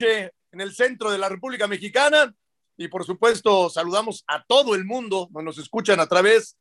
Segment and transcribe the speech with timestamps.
[0.00, 2.34] en el centro de la República Mexicana.
[2.76, 6.56] Y por supuesto saludamos a todo el mundo, nos escuchan a través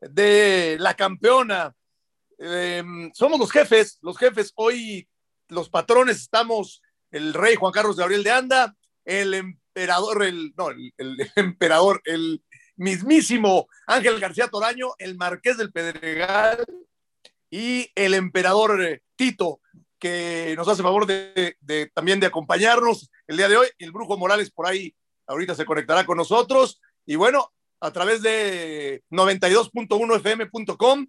[0.00, 1.74] de la campeona.
[2.38, 2.82] Eh,
[3.14, 4.52] somos los jefes, los jefes.
[4.54, 5.08] Hoy,
[5.48, 10.92] los patrones estamos el rey Juan Carlos Gabriel de Anda, el emperador, el, no, el,
[10.98, 12.42] el emperador, el
[12.76, 16.64] mismísimo Ángel García Toraño, el marqués del Pedregal
[17.50, 19.60] y el emperador eh, Tito,
[19.98, 21.56] que nos hace favor de,
[21.94, 23.68] también de acompañarnos el día de hoy.
[23.78, 24.94] El Brujo Morales por ahí
[25.26, 26.80] ahorita se conectará con nosotros.
[27.04, 31.06] Y bueno, a través de 92.1fm.com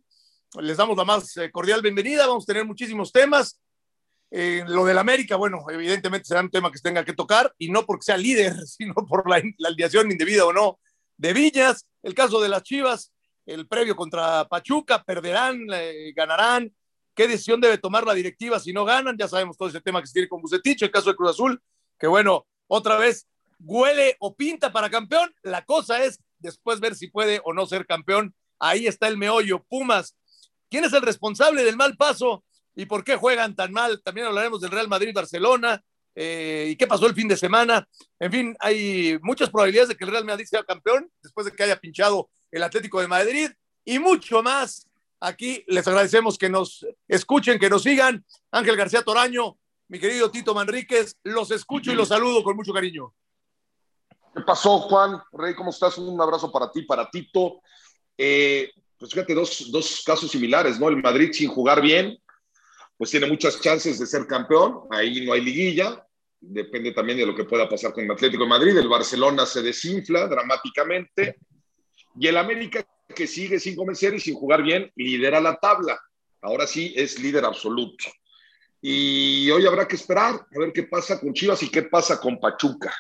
[0.62, 2.28] les damos la más eh, cordial bienvenida.
[2.28, 3.60] Vamos a tener muchísimos temas.
[4.30, 7.86] Eh, lo del América, bueno, evidentemente será un tema que tenga que tocar y no
[7.86, 10.80] porque sea líder, sino por la, la alineación indebida o no
[11.18, 11.86] de Villas.
[12.04, 13.12] El caso de las Chivas,
[13.46, 16.74] el previo contra Pachuca, perderán, eh, ganarán.
[17.18, 19.18] ¿Qué decisión debe tomar la directiva si no ganan?
[19.18, 21.60] Ya sabemos todo ese tema que se tiene con Bucetich, el caso de Cruz Azul,
[21.98, 23.28] que bueno, otra vez
[23.60, 25.34] huele o pinta para campeón.
[25.42, 28.36] La cosa es después ver si puede o no ser campeón.
[28.60, 29.64] Ahí está el meollo.
[29.68, 30.16] Pumas,
[30.70, 32.44] ¿quién es el responsable del mal paso
[32.76, 34.00] y por qué juegan tan mal?
[34.04, 35.84] También hablaremos del Real Madrid-Barcelona.
[36.14, 37.88] Eh, y qué pasó el fin de semana.
[38.20, 41.64] En fin, hay muchas probabilidades de que el Real Madrid sea campeón después de que
[41.64, 43.50] haya pinchado el Atlético de Madrid
[43.84, 44.87] y mucho más.
[45.20, 48.24] Aquí les agradecemos que nos escuchen, que nos sigan.
[48.52, 53.14] Ángel García Toraño, mi querido Tito Manríquez, los escucho y los saludo con mucho cariño.
[54.36, 55.20] ¿Qué pasó, Juan?
[55.32, 55.98] Rey, ¿cómo estás?
[55.98, 57.62] Un abrazo para ti, para Tito.
[58.16, 60.90] Eh, pues fíjate, dos, dos casos similares, ¿no?
[60.90, 62.18] El Madrid sin jugar bien,
[62.98, 64.82] pues tiene muchas chances de ser campeón.
[64.92, 66.06] Ahí no hay liguilla.
[66.40, 68.78] Depende también de lo que pueda pasar con el Atlético de Madrid.
[68.78, 71.38] El Barcelona se desinfla dramáticamente.
[72.20, 72.86] Y el América,
[73.18, 76.00] que sigue sin convencer y sin jugar bien, lidera la tabla.
[76.42, 78.06] Ahora sí es líder absoluto.
[78.80, 82.40] Y hoy habrá que esperar a ver qué pasa con Chivas y qué pasa con
[82.40, 82.94] Pachuca.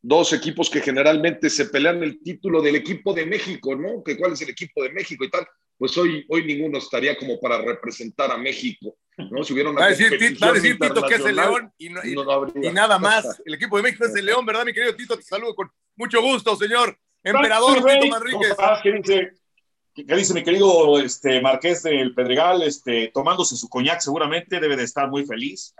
[0.00, 4.02] Dos equipos que generalmente se pelean el título del equipo de México, ¿no?
[4.02, 5.46] Que cuál es el equipo de México y tal.
[5.76, 8.96] Pues hoy, hoy ninguno estaría como para representar a México,
[9.30, 9.44] ¿no?
[9.44, 10.10] Si hubiera una va, a decir,
[10.42, 13.42] va a decir Tito que es el León y, no, y, no y, nada más.
[13.44, 15.16] El equipo de México es el León, ¿verdad, mi querido Tito?
[15.16, 16.98] Te saludo con mucho gusto, señor.
[17.22, 18.56] Emperador Tito Manríquez.
[20.06, 22.62] ¿Qué dice, ¿Qué dice mi querido este, Marqués del Pedregal?
[22.62, 25.74] Este, tomándose su coñac seguramente debe de estar muy feliz.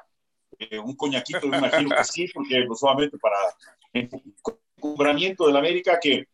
[0.59, 3.37] Eh, un coñaquito, me imagino que sí, porque pues, solamente para
[3.93, 6.27] encumbramiento del América que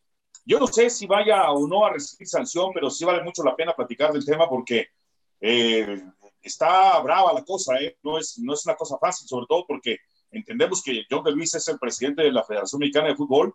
[0.45, 3.55] yo no sé si vaya o no a recibir sanción, pero sí vale mucho la
[3.55, 4.89] pena platicar del tema porque
[5.41, 6.03] eh,
[6.43, 7.97] está brava la cosa, ¿eh?
[8.03, 9.99] no, es, no es una cosa fácil, sobre todo porque
[10.31, 13.55] entendemos que John de Luis es el presidente de la Federación Mexicana de Fútbol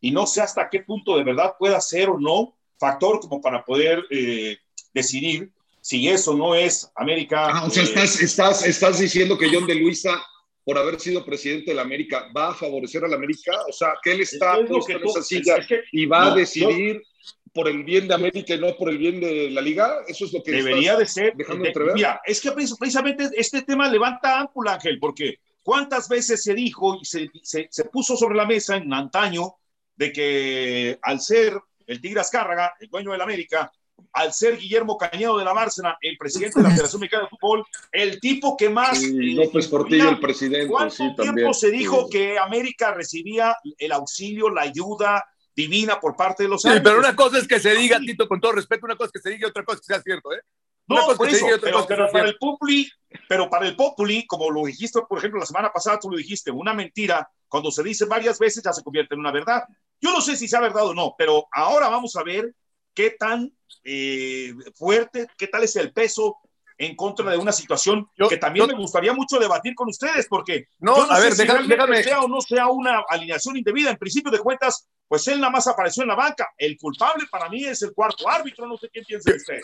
[0.00, 3.64] y no sé hasta qué punto de verdad pueda ser o no factor como para
[3.64, 4.56] poder eh,
[4.92, 5.50] decidir
[5.80, 7.48] si eso no es América.
[7.50, 10.22] Ah, o sea, estás, estás, estás diciendo que John de Luisa
[10.64, 13.52] por haber sido presidente de la América, ¿va a favorecer a la América?
[13.68, 16.34] O sea, que él está puesto en esa silla es que, y va no, a
[16.36, 17.52] decidir no.
[17.52, 20.02] por el bien de América y no por el bien de la Liga.
[20.06, 21.34] Eso es lo que debería de ser.
[21.34, 21.94] Dejando de, entrever.
[21.94, 27.04] Mira, es que precisamente este tema levanta ámpula, Ángel, porque cuántas veces se dijo y
[27.04, 29.56] se, se, se puso sobre la mesa en antaño
[29.96, 33.72] de que al ser el Tigre Azcárraga, el dueño de la América,
[34.12, 37.64] al ser Guillermo Cañedo de la Bárcena, el presidente de la Federación Mexicana de Fútbol,
[37.90, 38.98] el tipo que más...
[38.98, 40.68] Sí, López Portillo, el presidente.
[40.68, 41.54] ¿Cuánto sí, tiempo también.
[41.54, 46.70] se dijo que América recibía el auxilio, la ayuda divina por parte de los Sí,
[46.82, 49.20] pero una cosa es que se diga, Tito, con todo respeto, una cosa es que
[49.20, 50.40] se diga y otra cosa es que sea cierto, ¿eh?
[50.86, 52.18] No, por eso, y pero, para cierto.
[52.18, 52.90] el Populi,
[53.28, 56.50] pero para el Populi, como lo dijiste, por ejemplo, la semana pasada tú lo dijiste,
[56.50, 59.62] una mentira, cuando se dice varias veces ya se convierte en una verdad.
[60.02, 62.54] Yo no sé si sea verdad o no, pero ahora vamos a ver
[62.94, 63.50] qué tan
[63.84, 66.36] eh, fuerte, qué tal es el peso
[66.78, 70.26] en contra de una situación Yo- que también yo- me gustaría mucho debatir con ustedes,
[70.28, 73.02] porque No, yo no a sé ver, si déjame- déjame- sea o no sea una
[73.08, 73.90] alineación indebida.
[73.90, 76.48] En principio de cuentas, pues él nada más apareció en la banca.
[76.58, 79.60] El culpable para mí es el cuarto árbitro, no sé qué piensa usted.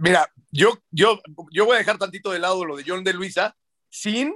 [0.00, 1.20] Mira, yo, yo,
[1.50, 3.56] yo voy a dejar tantito de lado lo de John de Luisa
[3.90, 4.34] sin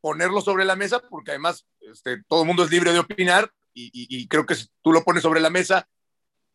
[0.00, 3.90] ponerlo sobre la mesa, porque además este, todo el mundo es libre de opinar y,
[4.22, 5.88] y- creo que si tú lo pones sobre la mesa,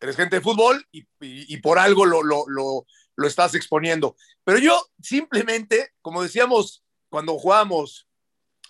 [0.00, 2.86] eres gente de fútbol y, y- por algo lo, lo, lo,
[3.16, 4.16] lo estás exponiendo.
[4.44, 8.08] Pero yo simplemente, como decíamos cuando jugábamos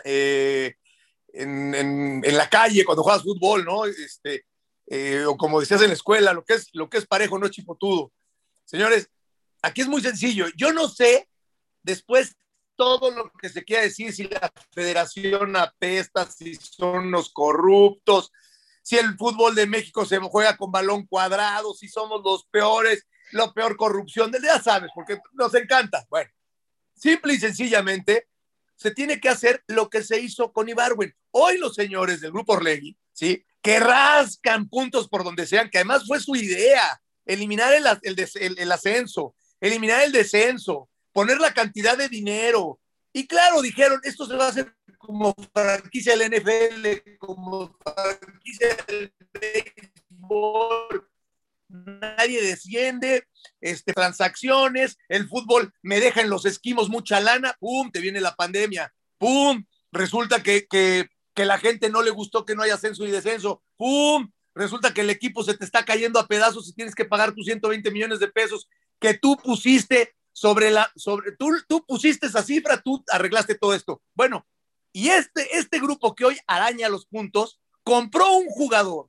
[0.04, 0.74] eh,
[1.32, 3.84] en, en- en la calle, cuando juegas fútbol, ¿no?
[3.86, 4.44] Este,
[4.86, 7.48] eh, o como decías en la escuela, lo que es, lo que es parejo no
[7.48, 8.12] chipotudo.
[8.64, 9.08] Señores,
[9.62, 10.46] aquí es muy sencillo.
[10.56, 11.28] Yo no sé,
[11.82, 12.36] después
[12.76, 18.32] todo lo que se quiera decir, si la federación apesta, si son unos corruptos,
[18.90, 23.54] si el fútbol de México se juega con balón cuadrado, si somos los peores, la
[23.54, 26.04] peor corrupción, ya sabes, porque nos encanta.
[26.10, 26.28] Bueno,
[26.96, 28.26] simple y sencillamente,
[28.74, 31.14] se tiene que hacer lo que se hizo con Ibarwen.
[31.30, 33.44] Hoy los señores del grupo Orlegui, ¿sí?
[33.62, 39.36] Que rascan puntos por donde sean, que además fue su idea, eliminar el, el, ascenso,
[39.60, 42.80] eliminar el descenso, poner la cantidad de dinero.
[43.12, 49.12] Y claro, dijeron, esto se va a hacer como franquicia del NFL, como franquicia del
[49.32, 51.08] béisbol,
[51.68, 53.26] nadie desciende,
[53.62, 57.90] este, transacciones, el fútbol me deja en los esquimos mucha lana, ¡pum!
[57.90, 59.64] Te viene la pandemia, ¡pum!
[59.90, 63.62] Resulta que, que, que la gente no le gustó que no haya ascenso y descenso,
[63.78, 64.30] ¡pum!
[64.54, 67.46] Resulta que el equipo se te está cayendo a pedazos y tienes que pagar tus
[67.46, 68.68] 120 millones de pesos
[68.98, 74.02] que tú pusiste sobre la, sobre, tú, tú pusiste esa cifra, tú arreglaste todo esto.
[74.14, 74.46] Bueno,
[74.92, 79.06] y este, este grupo que hoy araña los puntos, compró un jugador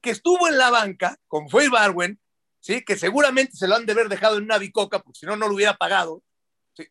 [0.00, 2.20] que estuvo en la banca, como fue Barwen,
[2.60, 2.84] ¿sí?
[2.84, 5.48] que seguramente se lo han de haber dejado en una bicoca, porque si no, no
[5.48, 6.22] lo hubiera pagado.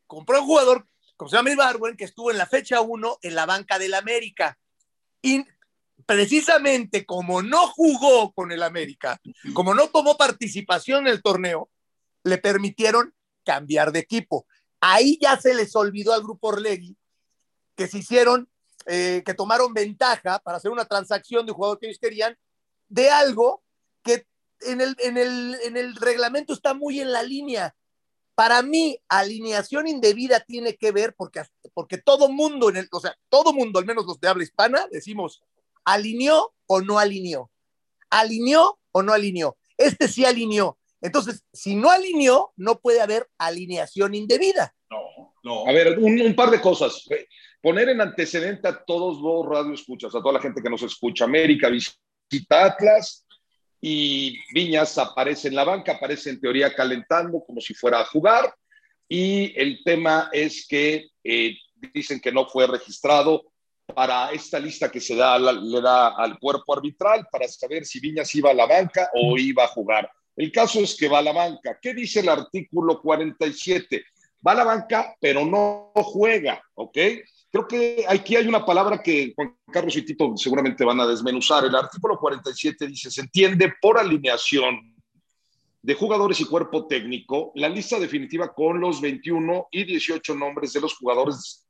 [0.07, 3.45] Compró un jugador, como se llama Barwen, que estuvo en la fecha 1 en la
[3.45, 4.57] banca del América.
[5.21, 5.45] Y
[6.05, 9.19] precisamente como no jugó con el América,
[9.53, 11.69] como no tomó participación en el torneo,
[12.23, 13.13] le permitieron
[13.43, 14.45] cambiar de equipo.
[14.79, 16.97] Ahí ya se les olvidó al grupo Orlegui
[17.81, 18.47] que se hicieron,
[18.85, 22.37] eh, que tomaron ventaja para hacer una transacción de un jugador que ellos querían
[22.87, 23.63] de algo
[24.03, 24.27] que
[24.59, 27.75] en el, en el, en el reglamento está muy en la línea.
[28.35, 31.41] Para mí, alineación indebida tiene que ver porque,
[31.73, 34.87] porque todo mundo, en el, o sea, todo mundo, al menos los de habla hispana,
[34.91, 35.41] decimos,
[35.83, 37.49] alineó o no alineó.
[38.11, 39.57] Alineó o no alineó.
[39.75, 40.77] Este sí alineó.
[41.01, 44.75] Entonces, si no alineó, no puede haber alineación indebida.
[44.87, 45.67] No, no.
[45.67, 47.07] A ver, un, un par de cosas.
[47.61, 51.25] Poner en antecedente a todos los radioescuchas, a toda la gente que nos escucha.
[51.25, 51.69] América
[52.49, 53.25] Atlas
[53.79, 58.53] y Viñas aparece en la banca, aparece en teoría calentando como si fuera a jugar.
[59.07, 61.55] Y el tema es que eh,
[61.93, 63.43] dicen que no fue registrado
[63.93, 68.33] para esta lista que se da, le da al cuerpo arbitral para saber si Viñas
[68.35, 70.09] iba a la banca o iba a jugar.
[70.35, 71.77] El caso es que va a la banca.
[71.81, 74.03] ¿Qué dice el artículo 47?
[74.45, 76.97] Va a la banca, pero no juega, ¿ok?
[77.51, 81.65] Creo que aquí hay una palabra que Juan Carlos y Tito seguramente van a desmenuzar.
[81.65, 84.95] El artículo 47 dice, se entiende por alineación
[85.81, 90.79] de jugadores y cuerpo técnico la lista definitiva con los 21 y 18 nombres de
[90.79, 91.67] los jugadores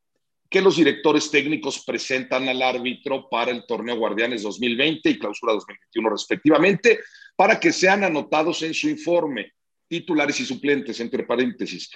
[0.47, 6.09] que los directores técnicos presentan al árbitro para el torneo Guardianes 2020 y clausura 2021
[6.09, 6.99] respectivamente,
[7.35, 9.53] para que sean anotados en su informe,
[9.87, 11.89] titulares y suplentes, entre paréntesis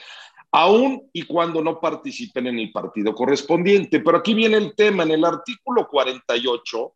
[0.56, 4.00] aún y cuando no participen en el partido correspondiente.
[4.00, 6.94] Pero aquí viene el tema, en el artículo 48,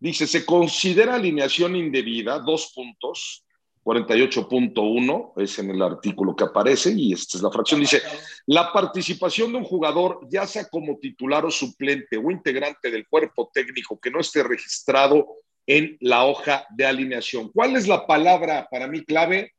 [0.00, 3.44] dice, se considera alineación indebida, dos puntos,
[3.84, 8.02] 48.1 es en el artículo que aparece y esta es la fracción, dice,
[8.46, 13.48] la participación de un jugador, ya sea como titular o suplente o integrante del cuerpo
[13.54, 15.24] técnico que no esté registrado
[15.68, 17.52] en la hoja de alineación.
[17.52, 19.52] ¿Cuál es la palabra para mí clave?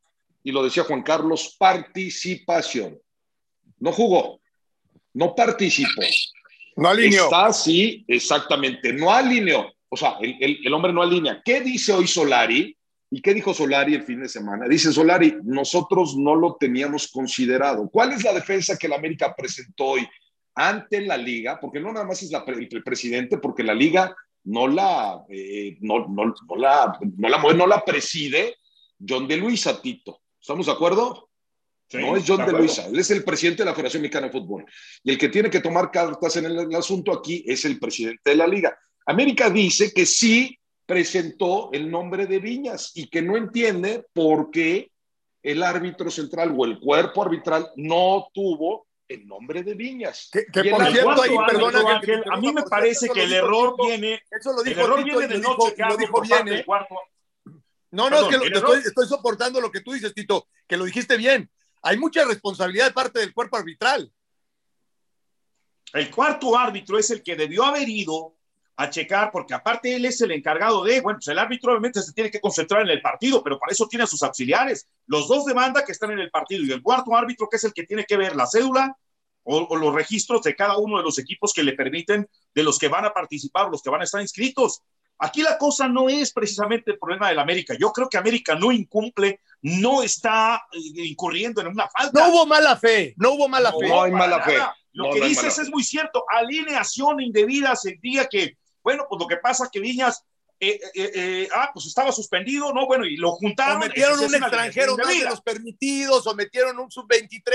[0.48, 2.98] Y lo decía Juan Carlos, participación.
[3.80, 4.40] No jugó,
[5.14, 6.04] no participó.
[6.78, 7.26] No alineó.
[7.26, 9.70] Está, sí, exactamente, no alineó.
[9.90, 11.42] O sea, el, el, hombre no alinea.
[11.44, 12.78] ¿Qué dice hoy Solari?
[13.12, 14.70] ¿Y qué dijo Solari el fin de semana?
[14.70, 17.90] Dice Solari, nosotros no lo teníamos considerado.
[17.90, 20.08] ¿Cuál es la defensa que la América presentó hoy
[20.56, 21.60] ante la liga?
[21.60, 24.16] Porque no nada más es la, el presidente, porque la liga
[24.46, 28.56] no la, eh, no, no, no, la, no, la, no la preside
[29.06, 30.22] John de Luisa, Tito.
[30.48, 31.30] ¿Estamos de acuerdo?
[31.92, 34.66] no es John de, Luisa, él es el presidente de la Federación Mexicana de Fútbol.
[35.04, 38.38] Y el que tiene que tomar cartas en el, asunto aquí es el presidente de
[38.38, 38.80] la liga.
[39.08, 44.90] América dice que sí presentó el nombre de Viñas y que no entiende por qué
[45.44, 50.30] el árbitro central o el cuerpo arbitral no tuvo el nombre de Viñas.
[50.32, 52.02] Que, por cierto, ahí, perdona,
[52.32, 55.40] a mí me parece que el error viene, eso lo dijo el error viene de
[55.40, 56.66] noche, lo dijo bien, ¿eh?
[57.98, 61.50] No, no, es que estoy, soportando lo que tú dices, Tito, que lo dijiste bien.
[61.82, 64.14] Hay mucha responsabilidad de parte del cuerpo arbitral.
[65.94, 68.36] El cuarto árbitro es el que debió haber ido
[68.76, 72.14] a checar, porque aparte él es el encargado de, bueno, pues el árbitro obviamente se
[72.14, 75.46] tiene que concentrar en el partido, pero para eso tiene a sus auxiliares, los dos
[75.46, 77.88] de banda que están en el partido y el cuarto árbitro que es el que
[77.88, 78.96] tiene que ver la cédula
[79.42, 82.78] o, o los registros de cada uno de los equipos que le permiten, de los
[82.78, 84.84] que van a participar, los que van a estar inscritos.
[85.20, 87.76] Aquí la cosa no es precisamente el problema del América.
[87.80, 92.28] Yo creo que América no incumple, no está eh, incurriendo en una falta.
[92.28, 93.88] No hubo mala fe, no hubo mala fe.
[93.88, 94.58] No hay mala fe.
[94.94, 96.24] Lo que dices es muy cierto.
[96.30, 100.24] Alineación indebida sentía que, bueno, pues lo que pasa es que Viñas
[100.60, 102.88] eh, eh, ah, pues estaba suspendido, ¿no?
[102.88, 103.78] Bueno, y lo juntaron.
[103.78, 107.52] O metieron un extranjero de los permitidos, o metieron un sub-23,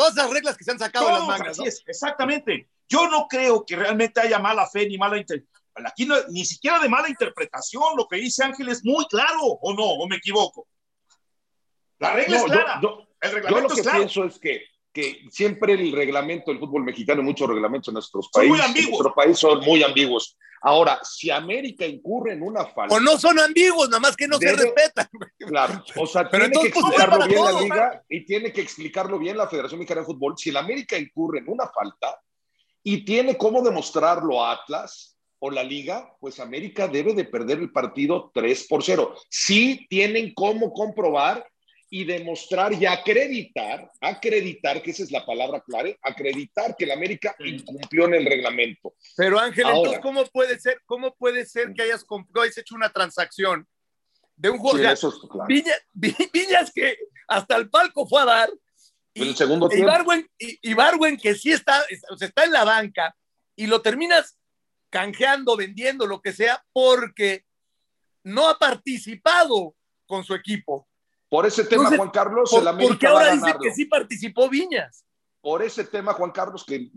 [0.00, 1.58] Todas esas reglas que se han sacado de las mangas.
[1.58, 2.70] Así es, exactamente.
[2.88, 5.59] Yo no creo que realmente haya mala fe ni mala interpretación.
[5.86, 7.96] Aquí ni siquiera de mala interpretación.
[7.96, 9.84] Lo que dice Ángel es muy claro, ¿o no?
[9.84, 10.66] ¿O me equivoco?
[11.98, 12.80] La regla es clara.
[13.20, 17.22] el reglamento yo lo que pienso es que que siempre el reglamento del fútbol mexicano,
[17.22, 18.90] muchos reglamentos en nuestros países, muy ambiguos.
[18.90, 20.36] nuestro país son muy ambiguos.
[20.62, 22.94] Ahora, si América incurre en una falta.
[22.94, 25.08] O no son ambiguos, nada más que no se respetan.
[25.38, 29.36] Claro, o sea, tiene que pues, explicarlo bien la liga y tiene que explicarlo bien
[29.36, 30.34] la Federación Mexicana de Fútbol.
[30.36, 32.20] Si el América incurre en una falta
[32.82, 37.72] y tiene cómo demostrarlo a Atlas o la liga, pues América debe de perder el
[37.72, 39.16] partido 3 por 0.
[39.28, 41.46] Sí tienen cómo comprobar
[41.88, 47.34] y demostrar y acreditar, acreditar, que esa es la palabra clave, acreditar que el América
[47.40, 48.94] incumplió en el reglamento.
[49.16, 52.06] Pero Ángel, entonces, ¿cómo puede ser, cómo puede ser que hayas,
[52.56, 53.66] hecho una transacción
[54.36, 54.96] de un jugador?
[55.48, 58.50] Viñas, que hasta el palco fue a dar.
[59.12, 59.68] Y, el segundo
[61.20, 61.82] que sí está,
[62.20, 63.16] está en la banca,
[63.56, 64.39] y lo terminas
[64.90, 67.44] canjeando, vendiendo, lo que sea, porque
[68.24, 69.74] no ha participado
[70.06, 70.86] con su equipo.
[71.28, 75.04] Por ese tema, Juan Carlos, el América Porque ahora dice que sí participó Viñas.
[75.40, 76.90] Por ese tema, Juan Carlos, que,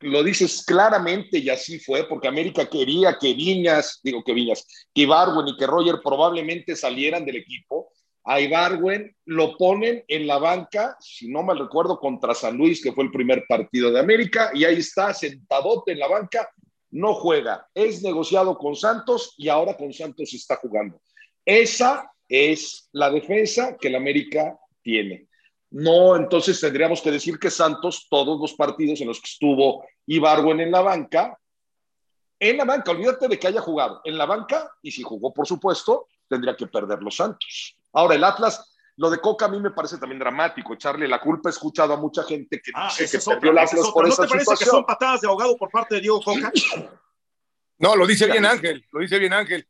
[0.00, 5.02] lo dices claramente y así fue, porque América quería que Viñas, digo que Viñas, que
[5.02, 7.90] Ibarwen y que Roger probablemente salieran del equipo.
[8.24, 12.92] A Ibarwen lo ponen en la banca, si no mal recuerdo, contra San Luis, que
[12.92, 16.48] fue el primer partido de América, y ahí está sentadote en la banca,
[16.90, 21.00] no juega, es negociado con Santos y ahora con Santos está jugando.
[21.44, 25.28] Esa es la defensa que el América tiene.
[25.70, 30.60] No, entonces tendríamos que decir que Santos, todos los partidos en los que estuvo Ibarwen
[30.60, 31.38] en la banca,
[32.40, 35.46] en la banca, olvídate de que haya jugado, en la banca, y si jugó, por
[35.46, 37.76] supuesto, tendría que perder los Santos.
[37.92, 41.48] Ahora, el Atlas, lo de Coca a mí me parece también dramático, echarle la culpa.
[41.48, 44.28] He escuchado a mucha gente que ah, dice que perdió el Atlas por ¿No te
[44.28, 46.52] parece que son patadas de ahogado por parte de Diego Coca?
[47.80, 49.64] No, lo dice bien Ángel, lo dice bien Ángel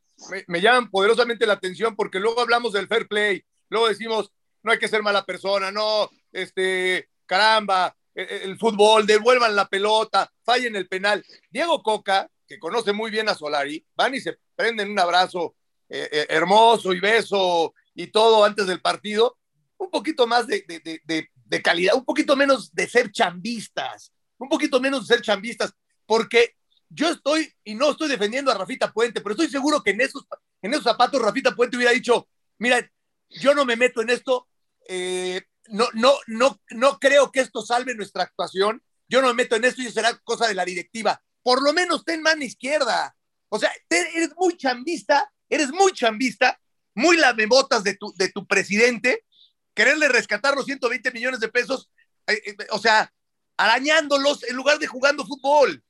[0.46, 4.32] me, llaman poderosamente la atención porque luego hablamos del fair play, luego decimos,
[4.62, 9.68] no hay que ser mala persona, no, este, caramba, e, e, el, fútbol, devuelvan la
[9.68, 11.24] pelota, fallen el penal.
[11.50, 15.54] Diego Coca, que conoce muy bien a Solari, van y se prenden un abrazo
[15.88, 19.36] eh, eh, hermoso y beso y todo antes del partido,
[19.76, 24.80] un poquito más de, de, de, calidad, un poquito menos de ser chambistas, un poquito
[24.80, 25.74] menos de ser chambistas,
[26.06, 26.54] porque
[26.88, 30.24] yo estoy, y no estoy defendiendo a Rafita Puente, pero estoy seguro que en esos,
[30.62, 32.28] en esos zapatos Rafita Puente hubiera dicho,
[32.58, 32.88] mira,
[33.30, 34.46] yo no me meto en esto,
[34.88, 39.56] eh, no, no, no, no creo que esto salve nuestra actuación, yo no me meto
[39.56, 41.20] en esto y será cosa de la directiva.
[41.42, 43.16] Por lo menos ten mano izquierda.
[43.48, 46.60] O sea, eres muy chambista, eres muy chambista,
[46.98, 49.24] muy lamebotas de tu, de tu presidente,
[49.72, 51.88] quererle rescatar los 120 millones de pesos,
[52.26, 53.12] eh, eh, o sea,
[53.56, 55.84] arañándolos en lugar de jugando fútbol.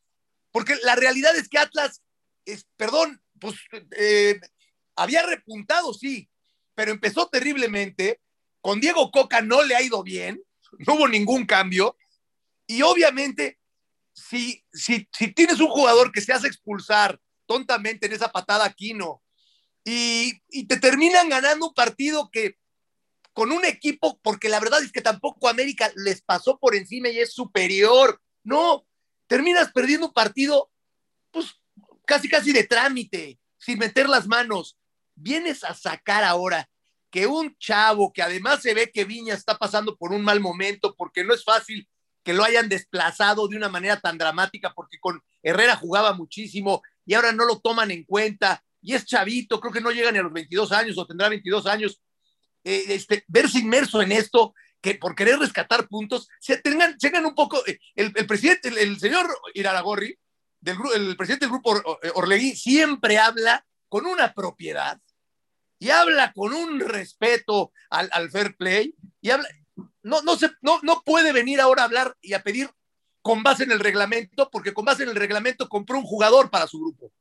[0.51, 2.03] Porque la realidad es que Atlas,
[2.45, 3.57] es, perdón, pues
[3.97, 4.39] eh,
[4.97, 6.29] había repuntado, sí,
[6.75, 8.21] pero empezó terriblemente.
[8.61, 10.43] Con Diego Coca no le ha ido bien,
[10.87, 11.97] no hubo ningún cambio.
[12.67, 13.59] Y obviamente,
[14.13, 19.23] si, si, si tienes un jugador que se hace expulsar tontamente en esa patada Aquino
[19.91, 22.59] y, te terminan ganando un partido que
[23.33, 27.21] con un equipo, porque la verdad es que tampoco América les pasó por encima y
[27.21, 28.21] es superior.
[28.43, 28.85] No,
[29.29, 30.71] terminas perdiendo un partido,
[31.31, 31.55] pues
[32.05, 34.77] casi casi de trámite, sin meter las manos.
[35.15, 36.69] Vienes a sacar ahora
[37.11, 40.97] que un chavo que además se ve que Viña está pasando por un mal momento,
[40.97, 41.89] porque no es fácil
[42.25, 47.15] que lo hayan desplazado de una manera tan dramática, porque con Herrera jugaba muchísimo y
[47.15, 50.23] ahora no lo toman en cuenta, y es chavito, creo que no llega ni a
[50.23, 52.01] los 22 años o tendrá 22 años.
[52.65, 57.35] Eh, este, verse inmerso en esto que por querer rescatar puntos, se tengan, tengan un
[57.35, 60.19] poco, eh, el, presidente, el, señor Iraragorri,
[60.59, 64.99] del, el presidente del grupo eh, Orlegui, siempre habla con una propiedad
[65.79, 69.51] y habla con un respeto al, al fair play y habla,
[70.03, 72.71] no, no, se, no, no puede venir ahora a hablar y a pedir
[73.21, 76.67] con base en el reglamento, porque con base en el reglamento compró un jugador para
[76.67, 77.13] su grupo.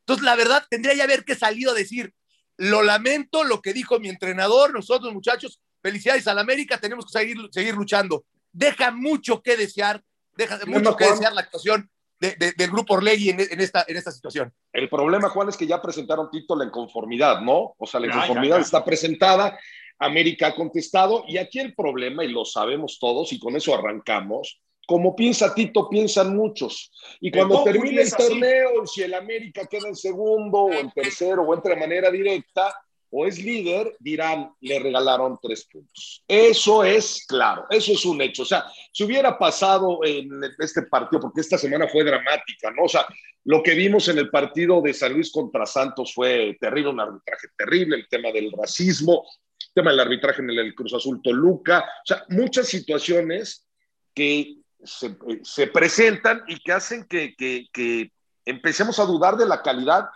[0.00, 2.12] Entonces, la verdad, tendría ya haber que salido a decir,
[2.56, 7.36] lo lamento, lo que dijo mi entrenador, nosotros muchachos, felicidades al América, tenemos que seguir,
[7.50, 8.24] seguir luchando.
[8.52, 10.02] Deja mucho que desear,
[10.36, 14.52] deja mucho que desear la actuación del grupo Orlegui en, esta, en esta situación.
[14.72, 17.74] El problema, Juan, es que ya presentaron título en conformidad, ¿no?
[17.78, 19.58] O sea, la inconformidad está presentada,
[19.98, 24.60] América ha contestado, y aquí el problema, y lo sabemos todos, y con eso arrancamos,
[24.90, 26.90] como piensa Tito, piensan muchos.
[27.20, 31.54] Y cuando termine el torneo, si el América queda en segundo o en tercero o
[31.54, 32.74] entra de manera directa,
[33.08, 36.24] o es líder, dirán, le regalaron tres puntos.
[36.26, 38.42] Eso es claro, eso es un hecho.
[38.42, 40.28] O sea, si hubiera pasado en
[40.58, 42.86] este partido, porque esta semana fue dramática, ¿no?
[42.86, 43.06] O sea,
[43.44, 47.46] lo que vimos en el partido de San Luis contra Santos fue terrible, un arbitraje
[47.56, 49.24] terrible, el tema del racismo,
[49.56, 53.68] el tema del arbitraje en el Cruz Azul Toluca, o sea, muchas situaciones
[54.12, 58.12] que se, presentan y que hacen que, que
[58.44, 60.08] empecemos a dudar de la calidad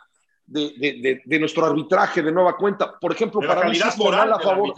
[0.46, 2.98] de, de, nuestro arbitraje de nueva cuenta.
[2.98, 4.74] Por ejemplo, para mí sí es penal a favor.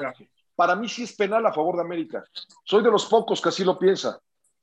[0.55, 2.25] Para mí sí es penal a favor de América.
[2.65, 4.19] Soy de los pocos que así lo piensa.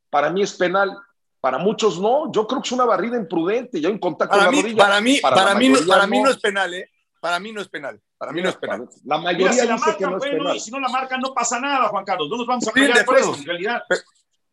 [0.10, 0.98] Para mí es penal.
[1.40, 2.32] Para muchos no.
[2.32, 3.80] Yo creo que es una barrida imprudente.
[3.80, 4.84] Ya en contacto para con la rodilla.
[4.84, 6.90] Para mí, para, mí, no, para mí no es penal, ¿eh?
[7.20, 8.02] Para mí no es penal.
[8.18, 8.90] Para mí no es penal.
[9.06, 10.56] La mayoría si dice la que no es penal.
[10.56, 12.30] Y si no la marcan, no pasa nada, Juan Carlos.
[12.30, 13.84] No nos vamos a pelear sí, por eso, en realidad.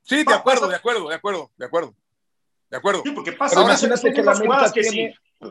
[0.02, 1.95] Sí, de acuerdo, de acuerdo, de acuerdo, de acuerdo.
[2.71, 3.02] De acuerdo.
[3.04, 3.57] Sí, porque pasa.
[3.57, 5.14] Pero imagínate que la América que tiene...
[5.40, 5.49] Sí.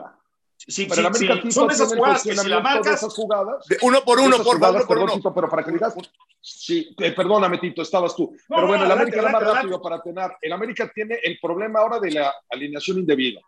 [0.66, 1.52] Sí, pero sí, sí.
[1.52, 4.98] son esas jugadas que si la marcas, esas jugadas, uno por uno, por favor, por
[4.98, 5.34] uno.
[5.34, 5.94] pero para que digas,
[6.38, 8.36] sí, eh, perdóname, Tito, estabas tú.
[8.46, 10.32] No, pero bueno, el América era más rápido para tener.
[10.40, 13.40] El América tiene el problema ahora de la alineación indebida.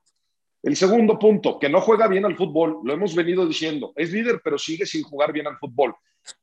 [0.62, 4.40] El segundo punto, que no juega bien al fútbol, lo hemos venido diciendo, es líder,
[4.42, 5.94] pero sigue sin jugar bien al fútbol.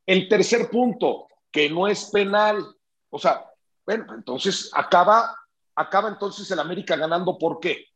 [0.05, 2.63] El tercer punto, que no es penal.
[3.09, 3.48] O sea,
[3.89, 5.35] bueno, entonces acaba,
[5.73, 7.87] acaba entonces el América ganando, ¿por qué?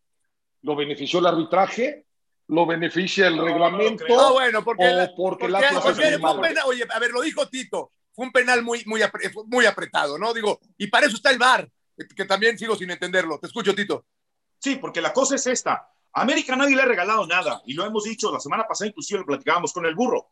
[0.64, 2.08] ¿Lo benefició el arbitraje?
[2.48, 7.00] lo beneficia el reglamento no, bueno, porque, o porque, la porque fue penal, oye, a
[7.00, 9.02] ver, lo dijo Tito, fue un penal muy, muy,
[9.46, 10.34] muy apretado, ¿no?
[10.34, 11.70] Digo, y para eso está el VAR,
[12.16, 13.40] que también sigo sin entenderlo.
[13.40, 14.06] Te escucho, Tito.
[14.60, 15.88] Sí, porque la cosa es esta.
[16.12, 19.22] A América nadie le ha regalado nada, y lo hemos dicho la semana pasada, inclusive
[19.22, 20.32] lo platicábamos con el burro.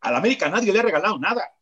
[0.00, 1.53] Al América nadie le ha regalado nada.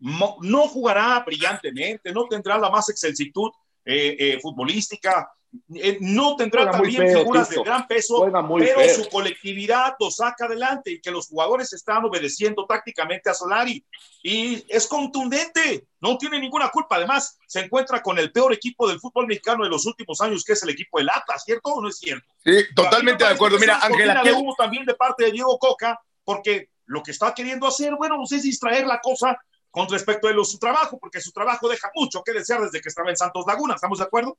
[0.00, 3.50] No, jugará brillantemente, no tendrá la más excelsitud
[3.84, 5.30] eh, eh, futbolística,
[5.74, 8.24] eh, no tendrá también figuras de gran peso,
[8.58, 13.84] pero su colectividad lo saca adelante y que los jugadores están obedeciendo tácticamente a Solari.
[14.22, 16.96] Y es contundente, no tiene ninguna culpa.
[16.96, 20.52] Además, se encuentra con el peor equipo del fútbol mexicano de los últimos años, que
[20.52, 22.26] es el equipo del Atlas, ¿cierto o no es cierto?
[22.44, 23.58] Sí, totalmente de acuerdo.
[23.58, 24.22] Mira, Ángela.
[24.36, 28.26] hubo también de parte de Diego Coca, porque lo que está queriendo hacer, bueno, no
[28.26, 29.36] sé es distraer la cosa
[29.70, 33.10] con respecto a su trabajo, porque su trabajo deja mucho que desear desde que estaba
[33.10, 34.36] en Santos Laguna, ¿estamos de acuerdo?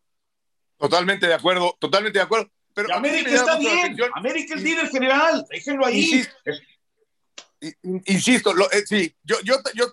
[0.77, 2.51] Totalmente de acuerdo, totalmente de acuerdo.
[2.73, 6.25] Pero América está bien, América es líder general, déjenlo ahí.
[8.05, 9.85] Insisto, eh, sí, yo, yo, yo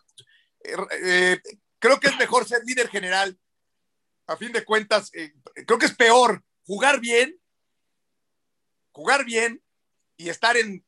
[0.65, 1.43] eh, eh,
[1.79, 3.39] creo que es mejor ser líder general.
[4.27, 5.11] A fin de cuentas,
[5.67, 7.39] creo que es peor jugar bien,
[8.93, 9.63] jugar bien
[10.19, 10.85] y estar en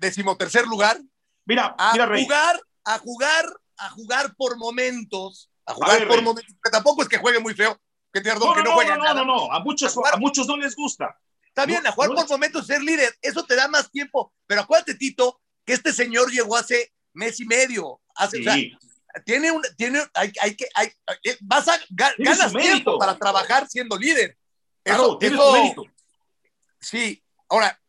[0.00, 1.00] decimotercer lugar.
[1.44, 3.44] Mira, a mira, jugar, a jugar,
[3.76, 7.78] a jugar por momentos, a jugar por momentos, que tampoco es que juegue muy feo,
[8.12, 11.16] que, no, no, no, no, no, no, no, a muchos, a, muchos no les gusta.
[11.46, 14.32] Está bien, a jugar por momentos, ser líder, eso te da más tiempo.
[14.46, 18.00] Pero acuérdate, Tito, que este señor llegó hace mes y medio.
[18.14, 18.56] Hace, o sea,
[19.24, 20.88] tiene un, tiene, hay, hay que, hay,
[21.24, 24.36] eh, vas a, ganas tiempo para trabajar siendo líder.
[24.84, 25.84] Eso, eso mérito.
[26.80, 27.80] Sí, ahora,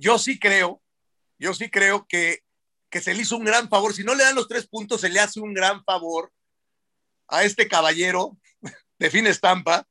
[0.00, 0.82] yo sí creo,
[1.38, 2.42] yo sí creo que,
[2.90, 3.94] que se le hizo un gran favor.
[3.94, 6.32] Si no le dan los tres puntos, se le hace un gran favor
[7.28, 8.38] a este caballero
[8.98, 9.86] define estampa,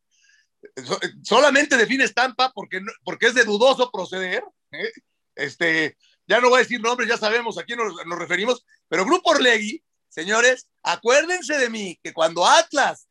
[1.24, 4.44] solamente define estampa porque, porque es de dudoso proceder.
[4.72, 4.92] ¿eh?
[5.36, 9.32] Este, ya no voy a decir nombres, ya sabemos a quién nos, referimos, pero Grupo
[9.32, 13.08] Orlegui, señores, acuérdense de mí que cuando Atlas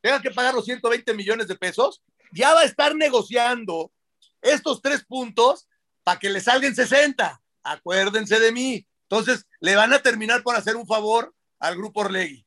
[0.00, 3.92] tenga que pagar los 120 millones de pesos, ya va a estar negociando
[4.40, 5.68] estos tres puntos
[6.02, 7.40] para que le salgan 60.
[7.62, 8.87] Acuérdense de mí.
[9.10, 12.46] Entonces, le van a terminar por hacer un favor al Grupo Orlegui.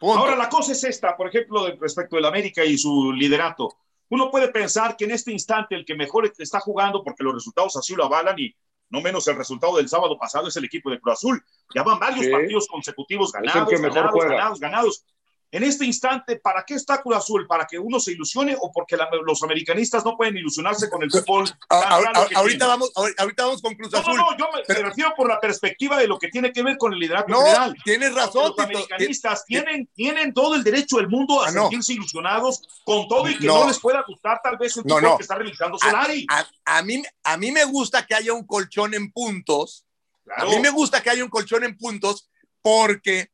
[0.00, 3.76] Ahora la cosa es esta, por ejemplo, respecto del América y su liderato.
[4.08, 7.76] Uno puede pensar que en este instante el que mejor está jugando, porque los resultados
[7.76, 8.54] así lo avalan y
[8.88, 11.44] no menos el resultado del sábado pasado es el equipo de Cruz Azul.
[11.74, 15.04] Ya van varios partidos consecutivos ganados, ganados, ganados, ganados.
[15.52, 17.46] En este instante, ¿para qué está Cruz Azul?
[17.46, 21.48] ¿Para que uno se ilusione o porque los americanistas no pueden ilusionarse con el fútbol?
[21.68, 24.16] ahorita, vamos, ahorita vamos con Cruz Azul.
[24.16, 26.92] No, no, yo me, refiero por la perspectiva de lo que tiene que ver con
[26.92, 27.76] el liderazgo no, general.
[27.84, 28.52] Tienes razón.
[28.56, 33.28] Los americanistas tienen, tienen todo el derecho del mundo a ah, sentirse ilusionados con todo
[33.28, 36.26] y que no, les pueda gustar tal vez el fútbol que está realizando Solari.
[36.64, 39.84] A, mí, a mí me gusta que haya un colchón en puntos.
[40.36, 42.28] A mí me gusta que haya un colchón en puntos
[42.62, 43.30] porque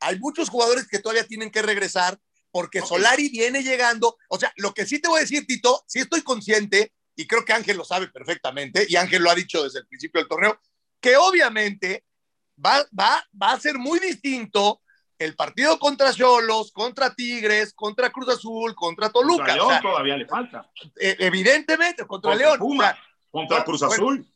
[0.00, 2.18] hay muchos jugadores que todavía tienen que regresar
[2.50, 4.16] porque Solari viene llegando.
[4.30, 7.44] O sea, lo que sí te voy a decir, Tito, sí estoy consciente, y creo
[7.44, 10.58] que Ángel lo sabe perfectamente, y Ángel lo ha dicho desde el principio del torneo,
[11.00, 12.04] que obviamente
[12.64, 14.80] va, va, va a ser muy distinto
[15.18, 19.44] el partido contra Cholos, contra Tigres, contra Cruz Azul, contra Toluca.
[19.44, 20.70] Contra León todavía le falta.
[20.98, 22.58] Eh, evidentemente, contra, León.
[23.30, 24.26] contra Cruz Azul.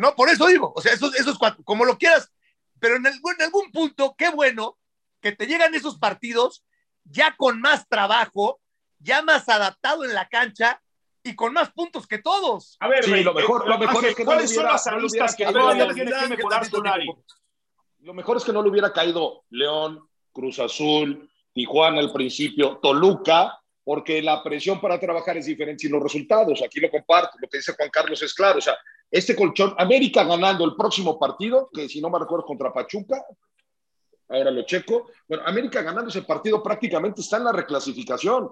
[0.00, 2.30] no, por eso digo, o sea, esos, esos cuatro, como lo quieras,
[2.78, 4.78] pero en algún, en algún punto, qué bueno
[5.20, 6.64] que te llegan esos partidos
[7.04, 8.60] ya con más trabajo,
[8.98, 10.82] ya más adaptado en la cancha
[11.22, 12.76] y con más puntos que todos.
[12.80, 14.56] A ver, Sí, Rey, lo mejor- eh, lo mejor es que no ¿cuáles le son
[14.64, 17.06] hubiera- las no aristas que todavía A ver, tiene que mejorar Solari?
[18.00, 23.58] Lo mejor es que no le hubiera caído León, Cruz Azul, Tijuana al principio, Toluca,
[23.84, 26.62] porque la presión para trabajar es diferente y los resultados.
[26.62, 28.58] Aquí lo comparto, lo que dice Juan Carlos es claro.
[28.58, 28.78] O sea,
[29.10, 33.22] este colchón, América ganando el próximo partido, que si no me recuerdo contra Pachuca,
[34.30, 35.10] ahora lo checo.
[35.28, 38.50] Bueno, América ganando ese partido prácticamente está en la reclasificación.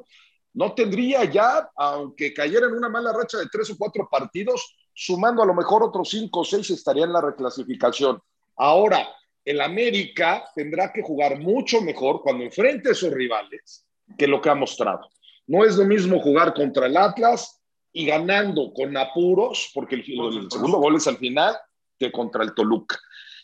[0.55, 5.43] No tendría ya, aunque cayera en una mala racha de tres o cuatro partidos, sumando
[5.43, 8.21] a lo mejor otros cinco o seis, estaría en la reclasificación.
[8.57, 9.09] Ahora,
[9.45, 13.87] el América tendrá que jugar mucho mejor cuando enfrente a esos rivales
[14.17, 15.09] que lo que ha mostrado.
[15.47, 17.63] No es lo mismo jugar contra el Atlas
[17.93, 21.57] y ganando con apuros, porque el, el segundo gol es al final,
[21.99, 22.99] que contra el Toluca.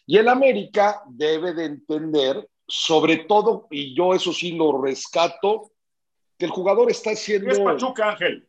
[0.06, 5.72] Y el América debe de entender, sobre todo, y yo eso sí lo rescato,
[6.38, 7.50] que el jugador está haciendo...
[7.50, 8.48] Es Pachuca, Ángel.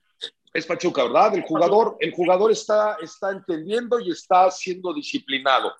[0.53, 1.35] Es Pachuca, ¿verdad?
[1.35, 5.73] El jugador, el jugador está, está entendiendo y está siendo disciplinado.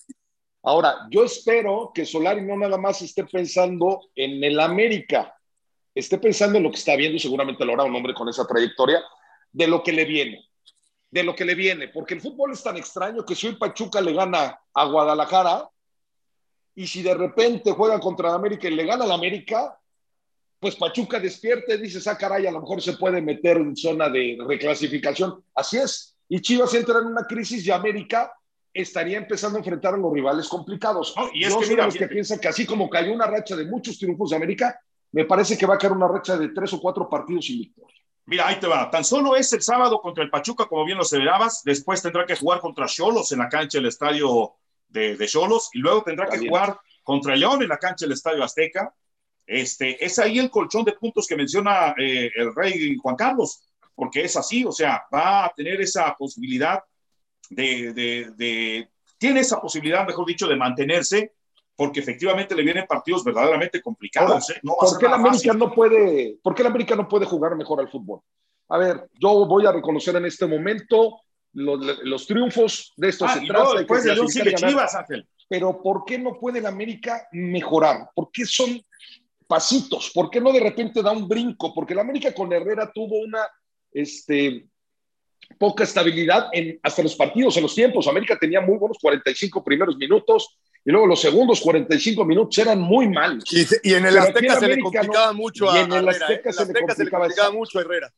[0.63, 5.35] Ahora, yo espero que Solari no nada más esté pensando en el América,
[5.93, 9.03] esté pensando en lo que está viendo, seguramente lo hará un hombre con esa trayectoria,
[9.51, 10.43] de lo que le viene,
[11.11, 14.01] de lo que le viene, porque el fútbol es tan extraño que si hoy Pachuca
[14.01, 15.69] le gana a Guadalajara
[16.75, 19.79] y si de repente juega contra el América y le gana al América,
[20.59, 24.09] pues Pachuca despierta y dice, ah, caray, a lo mejor se puede meter en zona
[24.09, 25.43] de reclasificación.
[25.53, 26.17] Así es.
[26.27, 28.33] Y Chivas entra en una crisis y América
[28.73, 31.13] estaría empezando a enfrentar a los rivales complicados.
[31.15, 33.27] No, y es Yo que soy mira, los que piensan que así como cayó una
[33.27, 34.77] racha de muchos triunfos de América,
[35.13, 38.01] me parece que va a caer una racha de tres o cuatro partidos sin victoria.
[38.25, 38.89] Mira, ahí te va.
[38.89, 41.61] Tan solo es el sábado contra el Pachuca, como bien lo severabas.
[41.63, 44.55] Después tendrá que jugar contra Cholos en la cancha del estadio
[44.89, 45.69] de Cholos.
[45.73, 46.49] Y luego tendrá que bien.
[46.49, 48.93] jugar contra León en la cancha del estadio Azteca.
[49.45, 54.23] Este, es ahí el colchón de puntos que menciona eh, el rey Juan Carlos, porque
[54.23, 56.79] es así, o sea, va a tener esa posibilidad
[57.51, 61.35] de, de, de- tiene esa posibilidad, mejor dicho, de mantenerse,
[61.75, 64.49] porque efectivamente le vienen partidos verdaderamente complicados.
[64.49, 64.59] ¿eh?
[64.63, 67.55] No ¿Por qué, la nada América no puede, ¿Por qué la América no puede jugar
[67.55, 68.21] mejor al fútbol?
[68.69, 71.21] A ver, yo voy a reconocer en este momento
[71.53, 73.29] los, los triunfos de estos.
[73.29, 75.27] Ah, después de León sigue Chivas, Ángel.
[75.47, 78.09] pero ¿por qué no puede la América mejorar?
[78.15, 78.81] ¿Por qué son
[79.47, 80.11] pasitos?
[80.13, 81.73] ¿Por qué no de repente da un brinco?
[81.73, 83.47] Porque la América con Herrera tuvo una
[83.91, 84.67] este,
[85.59, 88.07] poca estabilidad en, hasta los partidos, en los tiempos.
[88.07, 90.57] América tenía muy buenos 45 primeros minutos
[90.88, 93.43] y luego los segundos 45 minutos eran muy malos.
[93.52, 97.52] Y, en el Pero Azteca se le complicaba no- mucho y a en el Herrera.
[97.52, 98.13] Mucho a Herrera.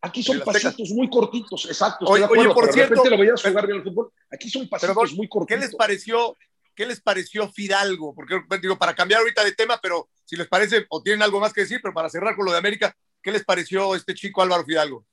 [0.00, 2.04] Aquí son pasitos muy cortitos, exacto.
[2.06, 4.12] Oye, oye, por pero cierto, lo veías jugar bien al fútbol.
[4.30, 5.60] Aquí son pasitos Perdón, muy ¿Qué cortitos.
[5.62, 6.36] les pareció?
[6.74, 8.14] ¿Qué les pareció Fidalgo?
[8.14, 11.52] Porque digo, para cambiar ahorita de tema, pero si les parece, o tienen algo más
[11.52, 14.64] que decir, pero para cerrar con lo de América, ¿qué les pareció este chico Álvaro
[14.64, 15.06] Fidalgo?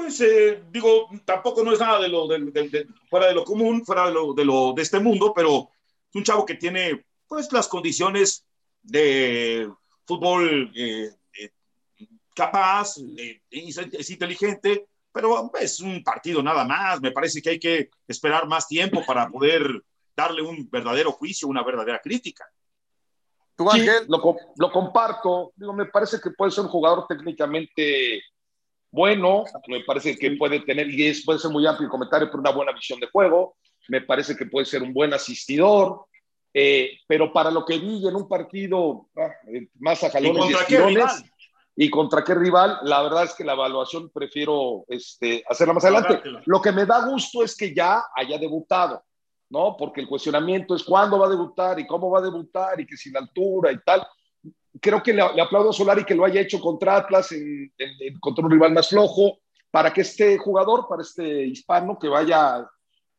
[0.00, 3.42] Pues eh, digo, tampoco no es nada de lo de, de- de- fuera de lo
[3.44, 5.70] común, fuera de lo, de lo de este mundo, pero
[6.08, 8.46] es un chavo que tiene pues las condiciones
[8.80, 9.68] de
[10.06, 11.50] fútbol eh, eh,
[12.32, 17.00] capaz, eh, es, es inteligente, pero es un partido nada más.
[17.00, 19.82] Me parece que hay que esperar más tiempo para poder
[20.14, 22.44] darle un verdadero juicio, una verdadera crítica.
[23.56, 24.06] ¿Tú, Sí, Ángel?
[24.08, 25.50] lo, co- lo comparto.
[25.56, 28.22] Digo, me parece que puede ser un jugador técnicamente
[28.98, 29.44] bueno.
[29.68, 32.50] Me parece que puede tener, y es, puede ser muy amplio el comentario, pero una
[32.50, 33.56] buena visión de juego.
[33.88, 36.06] Me parece que puede ser un buen asistidor.
[36.52, 40.36] Eh, pero para lo que vi en un partido ah, eh, más a ¿Y jalones
[40.36, 41.32] y, contra qué estirones, rival?
[41.76, 46.20] y contra qué rival, la verdad es que la evaluación prefiero este, hacerla más adelante.
[46.46, 49.04] Lo que me da gusto es que ya haya debutado,
[49.50, 49.76] ¿no?
[49.76, 52.96] Porque el cuestionamiento es cuándo va a debutar y cómo va a debutar y que
[52.96, 54.04] sin altura y tal.
[54.80, 57.72] Creo que le, le aplaudo a Solari que lo haya hecho contra Atlas, en,
[58.20, 59.38] contra un rival más flojo,
[59.70, 62.68] para que este jugador, para este hispano, que vaya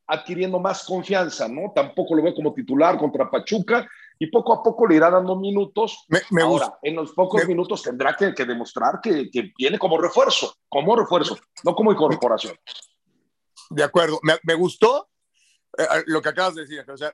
[0.07, 1.71] adquiriendo más confianza, ¿no?
[1.73, 6.03] Tampoco lo veo como titular contra Pachuca y poco a poco le irá dando minutos.
[6.07, 6.79] Me, me Ahora, gusta.
[6.81, 10.95] en los pocos me- minutos tendrá que, que demostrar que, que viene como refuerzo, como
[10.95, 12.57] refuerzo, no como incorporación.
[13.69, 14.19] De acuerdo.
[14.23, 15.09] Me, gustó
[15.77, 16.83] eh, lo que acabas de decir.
[16.89, 17.13] O sea,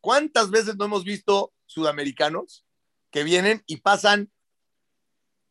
[0.00, 2.64] ¿cuántas veces no hemos visto sudamericanos
[3.12, 4.32] que vienen y pasan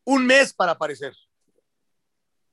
[0.03, 1.15] un mes para aparecer?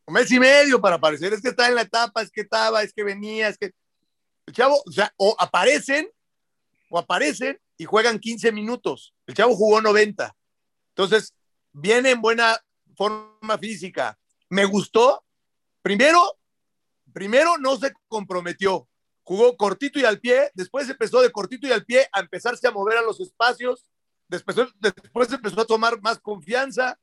[0.06, 1.32] Un mes y medio para aparecer.
[1.32, 3.72] Es que está en la etapa, es que estaba, es que venía, es que.
[4.46, 6.08] El chavo, o sea, o aparecen,
[6.88, 9.14] o aparecen y juegan 15 minutos.
[9.26, 10.34] El chavo jugó 90.
[10.90, 11.34] Entonces,
[11.72, 12.58] viene en buena
[12.96, 14.18] forma física.
[14.48, 15.24] Me gustó,
[15.82, 16.38] primero,
[17.12, 18.88] primero no se comprometió,
[19.22, 22.72] jugó cortito y al pie, después empezó de cortito y al pie a empezarse a
[22.72, 23.84] mover a los espacios,
[24.28, 26.98] después, después empezó a tomar más confianza,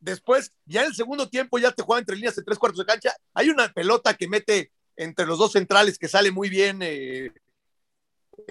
[0.00, 2.86] después ya en el segundo tiempo ya te juega entre líneas de tres cuartos de
[2.86, 7.32] cancha, hay una pelota que mete entre los dos centrales que sale muy bien eh,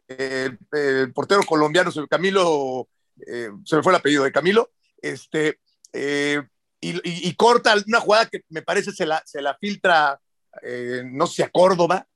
[0.07, 2.87] el, portero colombiano, Camilo,
[3.25, 5.59] eh, se me fue el apellido de Camilo, este,
[5.93, 6.41] eh,
[6.81, 10.21] y, corta una jugada que me parece se la, se la filtra,
[11.05, 12.07] no sé, a Córdoba,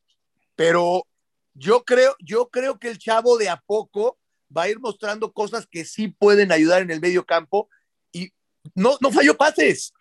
[0.56, 1.08] pero
[1.56, 4.19] yo creo, yo creo que el chavo de a poco
[4.56, 7.70] va a ir mostrando cosas que sí pueden ayudar en el medio campo
[8.12, 8.32] y
[8.76, 9.94] no, no falló pases,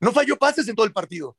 [0.00, 1.36] no falló pases en todo el partido.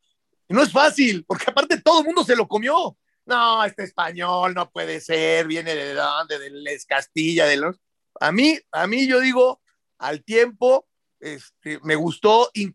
[0.50, 4.72] No es fácil, porque aparte todo el mundo se lo comió no, este español no
[4.72, 7.76] puede ser, viene de dónde, de Les Castilla, de los...
[8.20, 9.62] A mí, a mí yo digo,
[10.00, 10.88] al tiempo,
[11.20, 12.74] este, me gustó, y,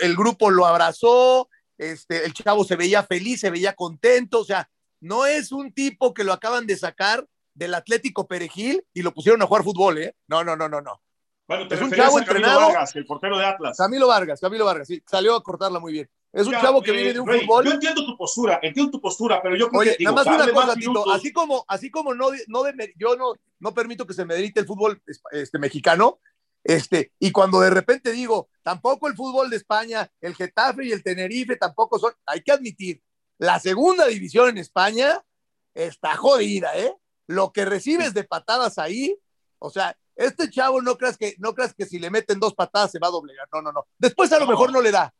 [0.00, 4.70] el grupo lo abrazó, este, el chavo se veía feliz, se veía contento, o sea,
[5.00, 7.26] no es un tipo que lo acaban de sacar
[7.56, 10.14] del Atlético Perejil y lo pusieron a jugar fútbol, ¿eh?
[10.28, 11.00] No, no, no, no, no.
[11.48, 12.60] Bueno, es un chavo entrenado.
[12.60, 13.76] Vargas, el portero de Atlas.
[13.76, 16.10] Camilo Vargas, Camilo Vargas, sí, salió a cortarla muy bien.
[16.32, 17.64] Es un chavo que viene de un fútbol.
[17.64, 20.74] Yo entiendo tu postura, entiendo tu postura, pero yo creo Oye, nada más una cosa,
[20.74, 24.60] Tito, así como, así como no, no de, yo no, no permito que se medite
[24.60, 26.18] el fútbol este, mexicano,
[26.62, 31.02] este, y cuando de repente digo, tampoco el fútbol de España, el Getafe y el
[31.02, 33.00] Tenerife tampoco son, hay que admitir,
[33.38, 35.24] la segunda división en España
[35.72, 36.94] está jodida, ¿eh?
[37.26, 39.18] Lo que recibes de patadas ahí,
[39.58, 42.92] o sea, este chavo no creas que, no creas que si le meten dos patadas
[42.92, 43.86] se va a doblegar, no, no, no.
[43.98, 45.14] Después a lo mejor no le da,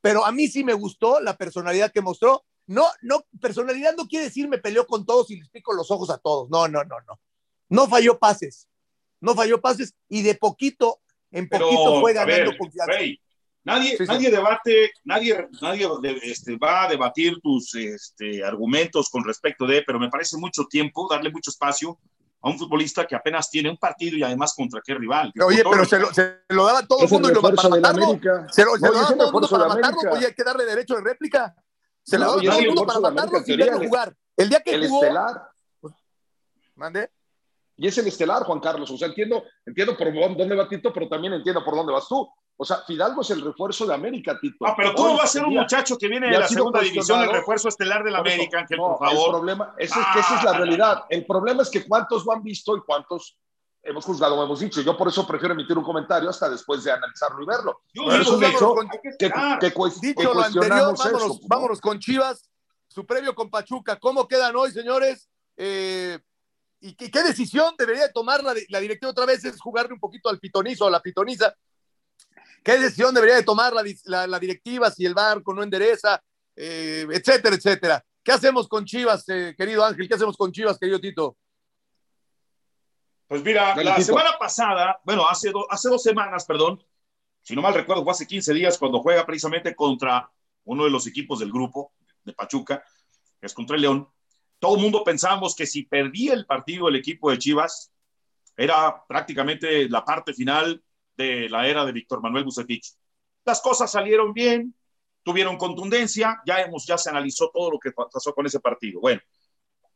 [0.00, 2.44] pero a mí sí me gustó la personalidad que mostró.
[2.66, 6.08] No, no, personalidad no quiere decir me peleó con todos y les pico los ojos
[6.10, 6.48] a todos.
[6.50, 7.20] No, no, no, no.
[7.68, 8.68] No falló pases.
[9.20, 12.92] No falló pases y de poquito, en poquito fue ganando confianza.
[13.64, 15.88] Nadie, nadie debate, nadie, nadie
[16.22, 21.08] este, va a debatir tus este, argumentos con respecto de, pero me parece mucho tiempo,
[21.10, 21.98] darle mucho espacio
[22.42, 25.32] a un futbolista que apenas tiene un partido y además contra qué rival.
[25.44, 28.18] Oye, pero se lo, se lo, daba todo el mundo y lo, para matarlo.
[28.50, 30.12] Se lo, se lo daba todo el mundo para matarlo.
[30.12, 31.54] Oye, hay que darle derecho de réplica.
[32.02, 34.16] Se lo daba todo el mundo para matarlo sin verlo jugar.
[34.36, 35.02] El día que el jugó.
[35.02, 35.50] Estelar.
[36.76, 37.10] Mande.
[37.76, 38.90] Y es el estelar, Juan Carlos.
[38.90, 42.28] O sea, entiendo, entiendo por dónde va Tito, pero también entiendo por dónde vas tú.
[42.62, 44.66] O sea, Fidalgo es el refuerzo de América, Tito.
[44.66, 47.32] Ah, pero ¿cómo va a ser un muchacho que viene de la segunda división el
[47.32, 49.28] refuerzo estelar de la América, Ángel, por favor?
[49.28, 51.04] El problema, es que esa es la realidad.
[51.08, 53.38] El problema es que cuántos lo han visto y cuántos
[53.82, 54.82] hemos juzgado o hemos dicho.
[54.82, 57.80] Yo por eso prefiero emitir un comentario hasta después de analizarlo y verlo.
[57.94, 58.74] Yo, pero es un hecho
[59.18, 62.50] que, que, dicho lo anterior, vámonos, vámonos, con Chivas,
[62.88, 63.98] su previo con Pachuca.
[63.98, 65.30] ¿Cómo quedan hoy, señores?
[65.56, 66.18] Eh,
[66.80, 69.46] ¿Y qué, decisión debería tomar la, la directiva otra vez?
[69.46, 71.54] Es jugarle un poquito al pitonizo, a la pitoniza
[72.62, 76.22] ¿Qué decisión debería de tomar la, directiva si el barco no endereza,
[76.54, 78.04] eh, etcétera, etcétera?
[78.22, 80.06] ¿Qué hacemos con Chivas, eh, querido Ángel?
[80.06, 81.36] ¿Qué hacemos con Chivas, querido Tito?
[83.26, 86.84] Pues mira, la semana pasada, bueno, hace, hace dos semanas, perdón,
[87.42, 90.30] si no mal recuerdo, fue hace 15 días cuando juega precisamente contra
[90.64, 91.92] uno de los equipos del grupo
[92.24, 92.84] de Pachuca,
[93.40, 94.08] que es contra el León.
[94.58, 97.92] Todo el mundo pensamos que si perdía el partido el equipo de Chivas,
[98.56, 100.82] era prácticamente la parte final
[101.20, 102.94] de la era de Víctor Manuel Bucetich.
[103.44, 104.74] Las cosas salieron bien,
[105.22, 109.00] tuvieron contundencia, ya, hemos, ya se analizó todo lo que pasó con ese partido.
[109.00, 109.20] Bueno,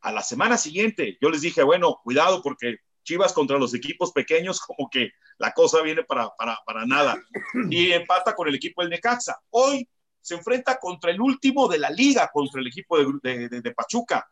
[0.00, 4.60] a la semana siguiente yo les dije, bueno, cuidado porque Chivas contra los equipos pequeños,
[4.66, 7.22] como que la cosa viene para, para, para nada.
[7.70, 9.38] Y empata con el equipo del Necaxa.
[9.50, 9.88] Hoy
[10.20, 14.26] se enfrenta contra el último de la liga, contra el equipo de, de, de Pachuca.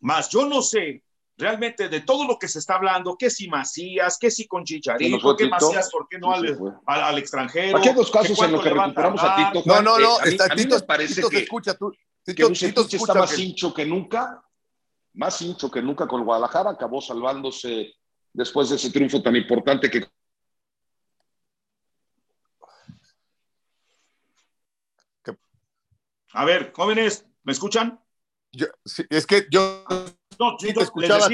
[0.00, 1.02] Más yo no sé
[1.36, 5.36] realmente de todo lo que se está hablando, que si Macías, que si con Chicharito,
[5.36, 7.78] que Macías, ¿por qué no al, al, extranjero?
[7.78, 9.62] Aquí hay dos casos en los que recuperamos a Tito.
[9.66, 11.92] no, no, no, eh, está, a mí, Tito, parece Tito que, escucha, tú,
[12.24, 14.42] Tito, que Tito está más hincho que nunca,
[15.14, 17.94] más hincho que nunca con Guadalajara, acabó salvándose
[18.32, 20.06] después de ese triunfo tan importante que
[26.34, 28.00] A ver, jóvenes, ¿me escuchan?
[28.52, 28.66] Yo,
[29.10, 29.84] es que yo
[30.50, 31.28] no, te escuchaba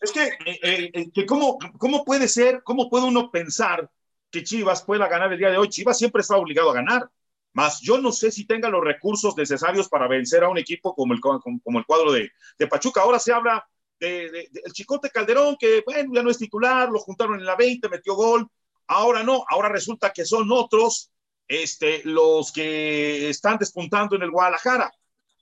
[0.00, 3.90] Es que, eh, eh, eh, que cómo, cómo puede ser, cómo puede uno pensar
[4.30, 5.68] que Chivas pueda ganar el día de hoy.
[5.68, 7.10] Chivas siempre está obligado a ganar.
[7.52, 11.14] Más yo no sé si tenga los recursos necesarios para vencer a un equipo como
[11.14, 13.00] el, como, el cuadro de, de, Pachuca.
[13.00, 13.66] Ahora se habla
[13.98, 17.56] del de, de, Chicote Calderón, que bueno, ya no es titular, lo juntaron en la
[17.56, 18.46] 20, metió gol.
[18.86, 21.10] Ahora no, ahora resulta que son otros
[21.48, 24.92] este, los que están despuntando en el Guadalajara.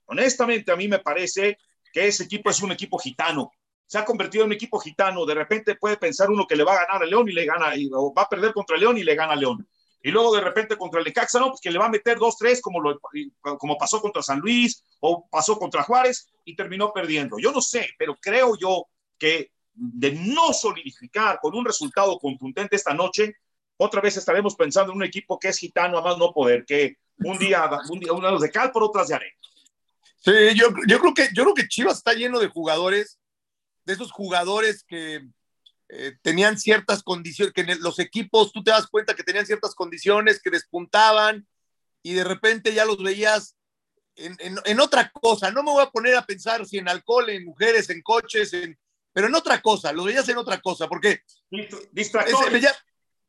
[0.05, 1.57] Honestamente, a mí me parece
[1.97, 3.51] que ese equipo es un equipo gitano.
[3.87, 5.25] Se ha convertido en un equipo gitano.
[5.25, 7.73] De repente puede pensar uno que le va a ganar a León y le gana,
[7.93, 9.67] o va a perder contra León y le gana a León.
[10.03, 12.37] y luego de repente contra el Necaxa, no, pues que le va a meter dos,
[12.37, 12.99] tres, como, lo,
[13.57, 17.39] como pasó contra San Luis o pasó contra Juárez y terminó perdiendo.
[17.39, 18.85] Yo no sé, pero creo yo
[19.17, 23.37] que de no solidificar con un resultado contundente esta noche,
[23.75, 26.97] otra vez estaremos pensando en un equipo que es gitano a más no poder, que
[27.17, 29.33] un día, un día unas de cal por otras de arena.
[30.27, 33.17] Sí, yo, yo, creo que, yo creo que Chivas está lleno de jugadores,
[33.85, 35.25] de esos jugadores que
[35.87, 40.41] eh, tenían ciertas condiciones, que los equipos, tú te das cuenta que tenían ciertas condiciones,
[40.41, 41.47] que despuntaban
[42.03, 43.55] y de repente ya los veías
[44.17, 45.49] en, en, en, otra cosa.
[45.49, 48.77] No me voy a poner a pensar si en alcohol, en mujeres, en coches, en,
[49.13, 52.11] pero en otra cosa, los veías en otra cosa, porque es,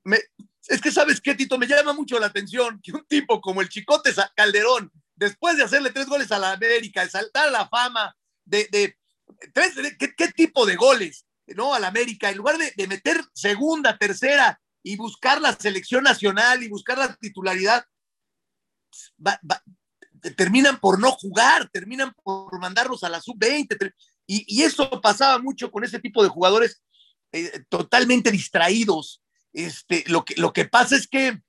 [0.02, 0.18] me,
[0.66, 3.68] es que sabes qué, Tito, me llama mucho la atención que un tipo como el
[3.68, 8.16] Chicote Calderón, después de hacerle tres goles a la América, de saltar a la fama,
[8.44, 8.96] de,
[9.52, 11.26] tres, ¿qué, ¿qué, tipo de goles?
[11.46, 11.74] ¿no?
[11.74, 16.98] Al América, en lugar de, meter segunda, tercera y buscar la selección nacional y buscar
[16.98, 17.84] la titularidad,
[20.36, 23.92] terminan por no jugar, terminan por mandarlos a la sub-20.
[24.26, 26.82] Y, y, eso pasaba mucho con ese tipo de jugadores
[27.32, 29.22] eh, totalmente distraídos.
[29.52, 31.40] Este, lo, que, lo que pasa es que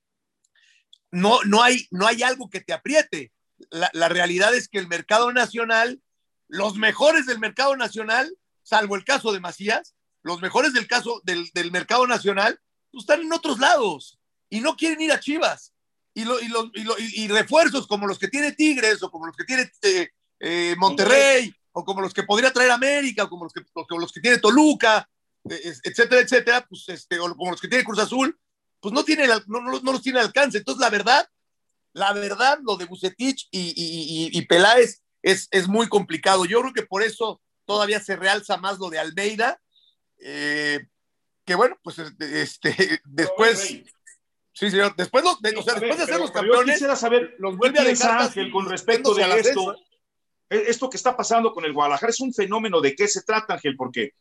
[1.12, 3.32] no, no, hay, no hay algo que te apriete.
[3.72, 6.02] La, la realidad es que el mercado nacional,
[6.48, 11.50] los mejores del mercado nacional, salvo el caso de Macías, los mejores del caso del,
[11.54, 12.60] del mercado nacional,
[12.92, 14.20] pues están en otros lados
[14.50, 15.74] y no quieren ir a Chivas.
[16.14, 19.28] Y, lo, y, lo, y, lo, y, refuerzos como los que tiene Tigres o como
[19.28, 23.46] los que tiene eh, eh, Monterrey o como los que podría traer América o como
[23.46, 25.08] los que, como los que tiene Toluca,
[25.50, 28.38] eh, etcétera, etcétera, pues este, o como los que tiene Cruz Azul,
[28.82, 30.58] pues no, tiene, no, no, no los tiene alcance.
[30.58, 31.30] Entonces, la verdad,
[31.94, 36.46] la verdad, lo de Bucetich y, y, y, Peláez es, es muy complicado.
[36.46, 39.60] Yo creo que por eso todavía se realza más lo de Almeida,
[40.20, 40.86] eh,
[41.46, 43.84] que bueno, pues este, después...
[44.52, 44.94] Sí, señor.
[44.98, 47.80] Después, los, de, o sea, después de ser los campeones, yo quisiera saber los vuelve
[47.80, 49.76] a dejar Ángel con respecto de esto.
[50.50, 53.78] Esto que está pasando con el Guadalajara es un fenómeno de qué se trata, Ángel,
[53.78, 54.16] porque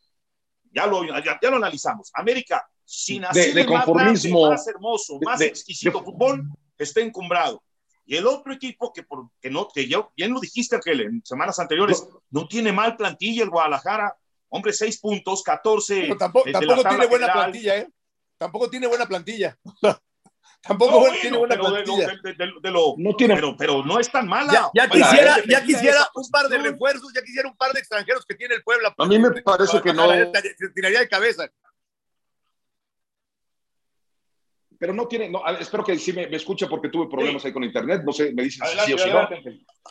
[0.71, 2.09] ya lo, ya, ya lo analizamos.
[2.13, 6.47] América, sin hacer de, de conformismo, más, más hermoso, más de, exquisito de, fútbol,
[6.83, 7.63] está encumbrado.
[8.05, 11.21] Y el otro equipo que, por, que no, que yo, bien lo dijiste, Ángel, en
[11.23, 14.17] semanas anteriores, no, no tiene mal plantilla el Guadalajara.
[14.49, 16.01] Hombre, seis puntos, 14.
[16.01, 17.33] Pero tampoco, tampoco tiene buena general.
[17.33, 17.89] plantilla, ¿eh?
[18.37, 19.57] Tampoco tiene buena plantilla.
[20.61, 22.07] Tampoco no, bueno, tiene buena plantilla.
[22.21, 23.35] De, de, de, lo, no tiene.
[23.35, 24.51] Pero, pero, no es tan mala.
[24.51, 28.25] Ya, ya quisiera, ya quisiera un par de refuerzos, ya quisiera un par de extranjeros
[28.25, 28.93] que tiene el Puebla.
[28.97, 30.09] A mí me parece que no.
[30.09, 31.49] Se tiraría de cabeza.
[34.79, 37.49] Pero no tiene, no, espero que sí me, me escuche porque tuve problemas sí.
[37.49, 39.19] ahí con internet, no sé, me dicen si sí o si no.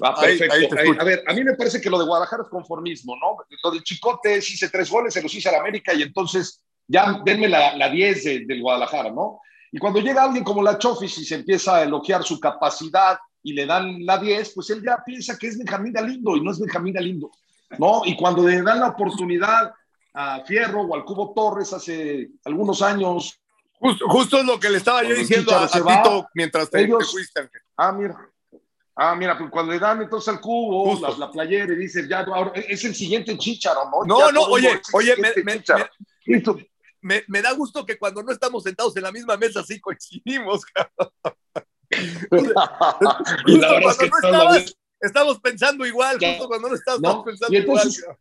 [0.01, 0.55] Ah, perfecto.
[0.55, 3.37] Ahí, ahí a ver, a mí me parece que lo de Guadalajara es conformismo, ¿no?
[3.63, 7.21] Lo del Chicote, hice tres goles, se los hice a la América y entonces ya
[7.23, 9.41] denme la, la 10 de, del Guadalajara, ¿no?
[9.71, 13.53] Y cuando llega alguien como la Chofis y se empieza a elogiar su capacidad y
[13.53, 16.59] le dan la 10, pues él ya piensa que es Benjamín Galindo y no es
[16.59, 17.31] Benjamín Galindo,
[17.79, 18.03] ¿no?
[18.07, 19.73] Y cuando le dan la oportunidad
[20.15, 23.39] a Fierro o al Cubo Torres hace algunos años.
[23.81, 26.83] Justo, justo es lo que le estaba yo diciendo a, a Tito va, mientras te,
[26.83, 27.49] ellos, te fuiste.
[27.77, 28.17] Ah, mira.
[29.01, 32.23] Ah, mira, pues cuando le dan entonces al cubo, la, la, playera y dice, ya,
[32.23, 34.05] ahora es el siguiente chicharo, ¿no?
[34.05, 35.63] No, ya no, oye, oye, me, me,
[36.27, 36.43] me,
[37.03, 40.63] me, me, da gusto que cuando no estamos sentados en la misma mesa sí coincidimos.
[41.91, 42.27] es
[43.97, 47.23] que no estabas, estamos pensando igual, ya, justo cuando no estabas ¿no?
[47.25, 48.19] pensando entonces, igual.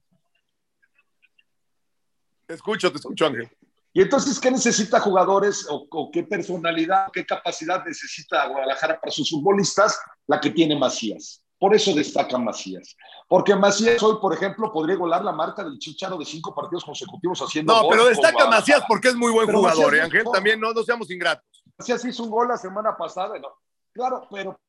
[2.45, 3.49] Te escucho, te escucho, Ángel.
[3.97, 9.27] Y entonces, ¿qué necesita jugadores o, o, qué personalidad, qué capacidad necesita Guadalajara para sus
[9.27, 9.99] futbolistas?
[10.27, 11.43] La que tiene Macías.
[11.57, 12.95] Por eso destaca Macías.
[13.27, 17.39] Porque Macías hoy, por ejemplo, podría golar la marca del Chicharo de cinco partidos consecutivos
[17.39, 20.25] haciendo No, pero destaca Macías porque es muy buen pero jugador, ¿eh, Ángel?
[20.31, 21.63] También no, no seamos ingratos.
[21.79, 23.47] Macías hizo un gol la semana pasada, ¿no?
[23.93, 24.60] Claro, pero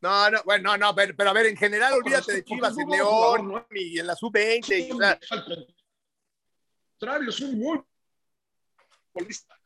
[0.00, 2.88] no, no, bueno, no, no, pero, pero a ver, en general, olvídate de Chivas, en
[2.88, 3.64] León, ¿no?
[3.70, 4.92] y en la sub-20.
[4.92, 5.20] O sea.
[5.30, 5.66] Al
[6.98, 7.80] contrario, es un muy
[9.16, 9.58] futbolista.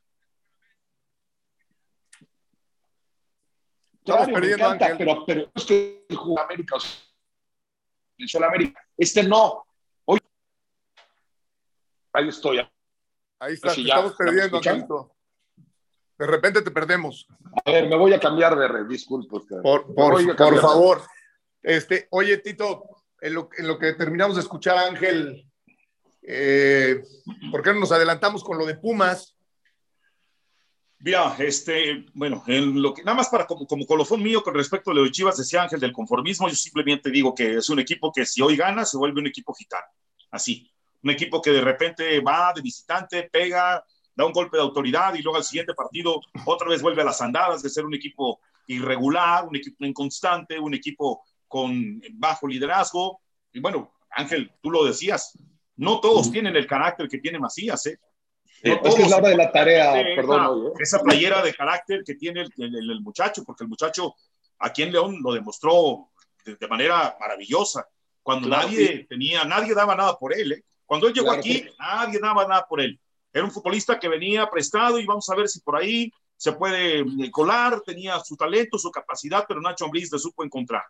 [4.05, 6.77] Claro, perdiendo, encanta, pero, pero es que jugador América,
[8.19, 9.67] el Sol América, este no.
[10.07, 10.19] Hoy,
[12.15, 12.59] ahí estoy.
[13.39, 15.17] Ahí está, Así estamos ya, perdiendo, Angelito.
[16.19, 17.27] De repente te perdemos.
[17.65, 19.39] A ver, me voy a cambiar de red, disculpe.
[19.63, 21.03] Por, por, por favor.
[21.63, 22.85] Este, oye, Tito,
[23.21, 25.47] en lo, en lo, que terminamos de escuchar Ángel,
[26.23, 27.03] eh,
[27.51, 29.37] ¿por qué no nos adelantamos con lo de Pumas?
[31.03, 34.91] Mira, este, bueno, en lo que, nada más para como, como colofón mío con respecto
[34.91, 38.13] a lo de Chivas, decía Ángel del conformismo, yo simplemente digo que es un equipo
[38.13, 39.87] que si hoy gana se vuelve un equipo gitano,
[40.31, 40.71] así,
[41.03, 43.83] un equipo que de repente va de visitante, pega,
[44.15, 47.23] da un golpe de autoridad y luego al siguiente partido otra vez vuelve a las
[47.23, 53.21] andadas de ser un equipo irregular, un equipo inconstante, un equipo con bajo liderazgo.
[53.55, 55.33] Y bueno, Ángel, tú lo decías,
[55.77, 57.99] no todos tienen el carácter que tiene Macías, ¿eh?
[58.63, 60.73] No es la hora de la tarea, perdón.
[60.79, 64.15] Esa, playera de carácter que tiene el, muchacho, porque el muchacho
[64.59, 66.11] aquí en León lo demostró
[66.45, 67.87] de, manera maravillosa.
[68.23, 70.53] Cuando nadie tenía, nadie daba nada por él.
[70.53, 70.65] ¿eh?
[70.85, 73.01] Cuando él llegó aquí, nadie daba nada por él.
[73.33, 77.01] Era un futbolista que venía prestado y vamos a ver si por ahí se puede
[77.01, 80.83] eh, colar, tenía su talento, su capacidad, pero Nacho Ambriz le supo encontrar.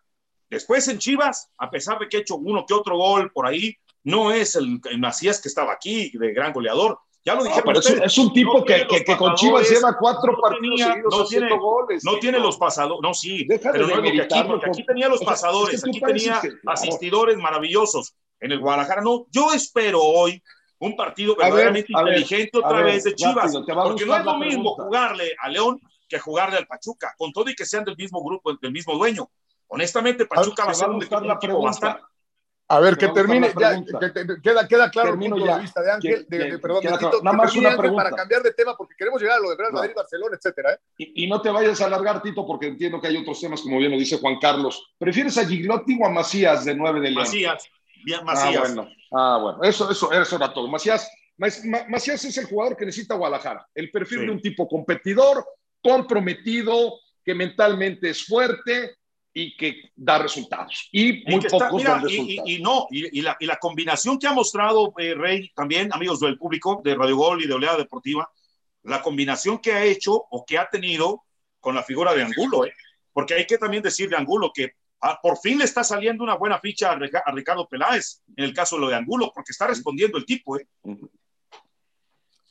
[0.49, 3.77] Después en Chivas, a pesar de que ha hecho uno que otro gol por ahí,
[4.03, 6.99] no es el, el Macías que estaba aquí, de gran goleador.
[7.25, 11.19] Ya lo dije, pero es, un tipo que, que, con Chivas lleva cuatro partidos seguidos
[11.19, 12.03] no tiene, goles.
[12.03, 15.85] No tiene los pasadores, no, sí, pero no es aquí, porque aquí tenía los pasadores,
[15.87, 18.15] aquí tenía asistidores maravillosos.
[18.41, 19.27] En el Guadalajara no.
[19.31, 20.43] Yo espero hoy
[20.79, 25.51] un partido verdaderamente inteligente otra vez de Chivas, porque no es lo mismo jugarle a
[25.51, 28.95] León que jugarle al Pachuca, con todo y que sean del mismo grupo, del mismo
[28.95, 29.31] dueño.
[29.69, 32.03] Honestamente, Pachuca va a ser un equipo bastante
[32.71, 33.83] a ver, que termine, ya,
[34.41, 37.57] queda, queda claro Termino el punto de vista de Ángel, de, perdón, Tito, nada más
[37.57, 38.05] una pregunta.
[38.05, 40.75] para cambiar de tema, porque queremos llegar a lo de Real Madrid, Barcelona, etcétera.
[40.75, 40.79] ¿eh?
[40.97, 43.91] Y, no te vayas a alargar, Tito, porque entiendo que hay otros temas, como bien
[43.91, 44.95] lo dice Juan Carlos.
[44.99, 47.25] ¿Prefieres a Giglotti o a Macías de 9 de León?
[47.25, 47.69] Macías,
[48.05, 48.55] bien, Macías.
[48.57, 49.63] Ah, bueno, ah, bueno.
[49.65, 50.69] Eso, eso, eso era todo.
[50.69, 53.67] Macías, Macías es el jugador que necesita Guadalajara.
[53.75, 55.45] El perfil de un tipo competidor,
[55.83, 58.99] comprometido, que mentalmente es fuerte,
[59.33, 60.89] y que da resultados.
[60.93, 62.49] Y muy pocos dan resultados.
[62.49, 66.37] Y, no, y, la, y, la, combinación que ha mostrado eh, Rey también, amigos del
[66.37, 68.31] público de Radio Gol y de Oleada Deportiva,
[68.83, 71.25] la combinación que ha hecho o que ha tenido
[71.61, 72.75] con la figura de Angulo, ¿eh?
[73.13, 76.37] porque hay que también decir de Angulo que ah, por fin le está saliendo una
[76.37, 80.19] buena ficha a, Ricardo Peláez en el caso de lo de Angulo, porque está respondiendo
[80.19, 80.59] el tipo.
[80.59, 80.67] ¿eh?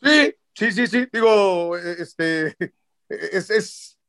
[0.01, 2.55] Sí, sí, sí, sí, digo, este,
[3.09, 3.99] es, es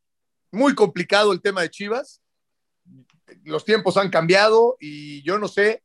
[0.52, 2.19] muy complicado el tema de Chivas
[3.45, 5.83] los tiempos han cambiado y yo no sé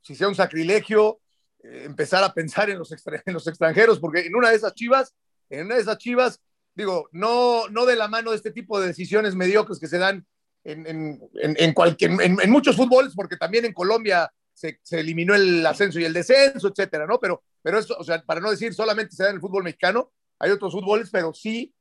[0.00, 1.20] si sea un sacrilegio
[1.62, 5.14] eh, empezar a pensar en los, extranjeros, porque en una de esas chivas,
[5.50, 6.40] en una de esas chivas,
[6.74, 10.26] digo, no, no de la mano de este tipo de decisiones mediocres que se dan
[10.64, 15.64] en, en, en, cualquier, en, muchos fútboles, porque también en Colombia se, se, eliminó el
[15.64, 17.20] ascenso y el descenso, etcétera, ¿no?
[17.20, 20.12] Pero, pero eso, o sea, para no decir solamente se da en el fútbol mexicano,
[20.38, 21.72] hay otros fútboles, pero sí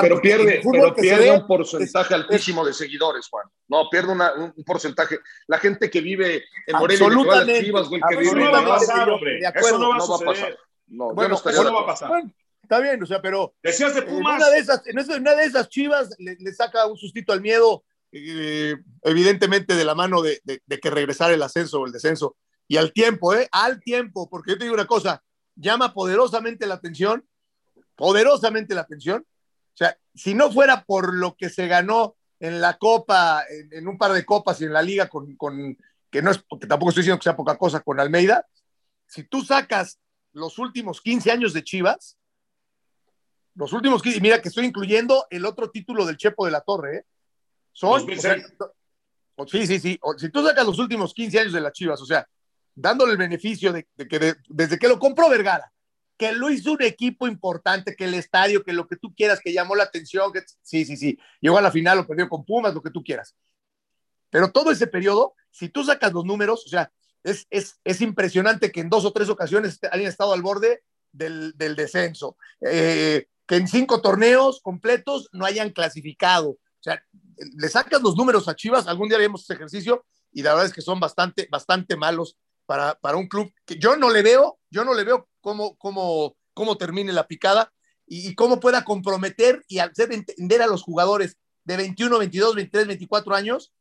[0.00, 3.46] pero pierde, pero pierde un porcentaje altísimo de seguidores, Juan.
[3.68, 5.18] No, pierde un porcentaje.
[5.46, 9.10] La gente que vive en Morelia, absolutamente, Chivas, güey, que vive no va a pasar,
[9.10, 9.38] hombre.
[9.38, 10.58] Eso no va, a pasar.
[10.86, 12.10] No, bueno, eso no va a pasar.
[12.62, 13.54] está bien, o sea, pero.
[13.62, 14.34] Decías de Pumas.
[14.34, 17.40] En una de esas, en una de esas Chivas le, le saca un sustito al
[17.40, 21.92] miedo, eh, evidentemente de la mano de, de, de que regresar el ascenso o el
[21.92, 22.36] descenso.
[22.68, 23.48] Y al tiempo, ¿eh?
[23.52, 25.22] Al tiempo, porque yo te digo una cosa,
[25.54, 27.24] llama poderosamente la atención,
[27.94, 29.26] poderosamente la atención,
[29.76, 33.98] o sea, si no fuera por lo que se ganó en la Copa, en, un
[33.98, 35.76] par de copas y en la Liga, con, con,
[36.10, 38.46] que no es, porque tampoco estoy diciendo que sea poca cosa con Almeida,
[39.06, 40.00] si tú sacas
[40.32, 42.16] los últimos 15 años de Chivas,
[43.54, 46.96] los últimos 15, mira que estoy incluyendo el otro título del Chepo de la Torre,
[46.96, 47.04] ¿eh?
[47.72, 48.00] Son,
[49.46, 50.00] sí, sí, sí.
[50.16, 52.26] si tú sacas los últimos 15 años de las Chivas, o sea,
[52.74, 55.70] dándole el beneficio de, que desde que lo compró Vergara,
[56.16, 59.52] que lo hizo un equipo importante, que el estadio, que lo que tú quieras, que
[59.52, 62.74] llamó la atención, que sí, sí, sí, llegó a la final, lo perdió con Pumas,
[62.74, 63.34] lo que tú quieras.
[64.30, 66.90] Pero todo ese periodo, si tú sacas los números, o sea,
[67.22, 71.52] es, es, es impresionante que en dos o tres ocasiones hayan estado al borde del,
[71.56, 76.50] del descenso, eh, que en cinco torneos completos no hayan clasificado.
[76.50, 77.02] O sea,
[77.36, 80.72] le sacas los números a Chivas, algún día haremos ese ejercicio y la verdad es
[80.72, 82.36] que son bastante, bastante malos
[82.66, 86.36] para, para un club que yo no le veo, yo no le veo cómo, cómo,
[86.52, 87.72] cómo termine la picada
[88.06, 93.34] y, cómo pueda comprometer y hacer entender a los jugadores de 21, 22, 23, 24
[93.34, 93.72] años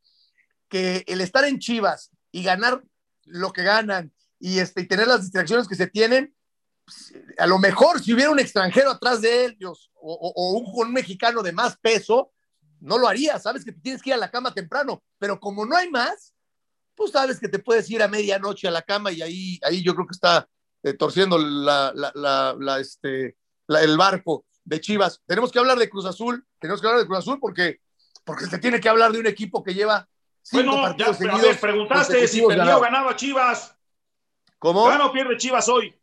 [0.69, 2.83] que el estar en Chivas y ganar
[3.25, 6.35] lo que ganan y, este, y tener las distracciones que se tienen,
[6.85, 10.93] pues, a lo mejor si hubiera un extranjero atrás de ellos o, o, un, un,
[10.93, 12.31] mexicano de más peso,
[12.79, 15.75] no lo haría, sabes que tienes que ir a la cama temprano, pero como no
[15.75, 16.34] hay más,
[16.95, 19.93] pues sabes que te puedes ir a medianoche a la cama y ahí, ahí yo
[19.93, 20.47] creo que está
[20.83, 23.35] eh, torciendo la, la, la, este,
[23.67, 25.21] el barco de Chivas.
[25.25, 27.81] Tenemos que hablar de Cruz Azul, tenemos que hablar de Cruz Azul porque,
[28.23, 30.07] porque se tiene que hablar de un equipo que lleva
[30.41, 31.57] cinco bueno, partidos ya, seguidos.
[31.57, 33.75] preguntaste si perdió o ganaba Chivas.
[34.59, 34.85] ¿Cómo?
[34.85, 35.93] ¿Gana o pierde Chivas hoy?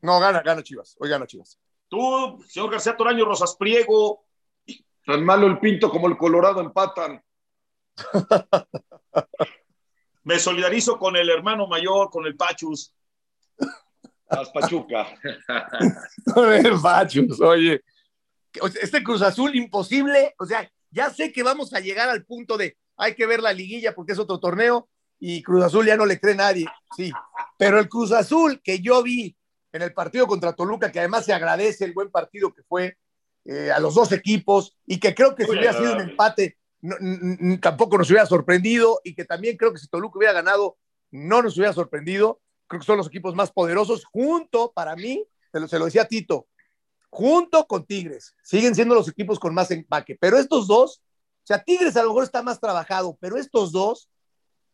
[0.00, 0.96] No, gana, gana Chivas.
[0.98, 1.58] Hoy gana Chivas.
[1.88, 4.24] Tú, señor García Toraño, Rosas Priego.
[5.04, 7.22] Tan malo el pinto como el Colorado empatan.
[10.24, 12.92] Me solidarizo con el hermano mayor, con el Pachus.
[14.28, 15.06] Las Pachuca.
[16.82, 17.80] Pachus, oye.
[18.80, 22.76] Este Cruz Azul imposible, o sea, ya sé que vamos a llegar al punto de
[22.96, 24.88] hay que ver la liguilla porque es otro torneo
[25.18, 27.12] y Cruz Azul ya no le cree nadie, sí.
[27.58, 29.36] Pero el Cruz Azul que yo vi
[29.72, 32.96] en el partido contra Toluca, que además se agradece el buen partido que fue
[33.44, 36.58] eh, a los dos equipos y que creo que si hubiera sido un empate
[37.60, 40.76] tampoco nos hubiera sorprendido y que también creo que si Toluca hubiera ganado
[41.10, 42.40] no nos hubiera sorprendido.
[42.66, 46.48] Creo que son los equipos más poderosos junto, para mí, se lo, se decía Tito,
[47.10, 48.34] junto con Tigres.
[48.42, 52.08] Siguen siendo los equipos con más empaque, pero estos dos, o sea, Tigres a lo
[52.08, 54.10] mejor está más trabajado, pero estos dos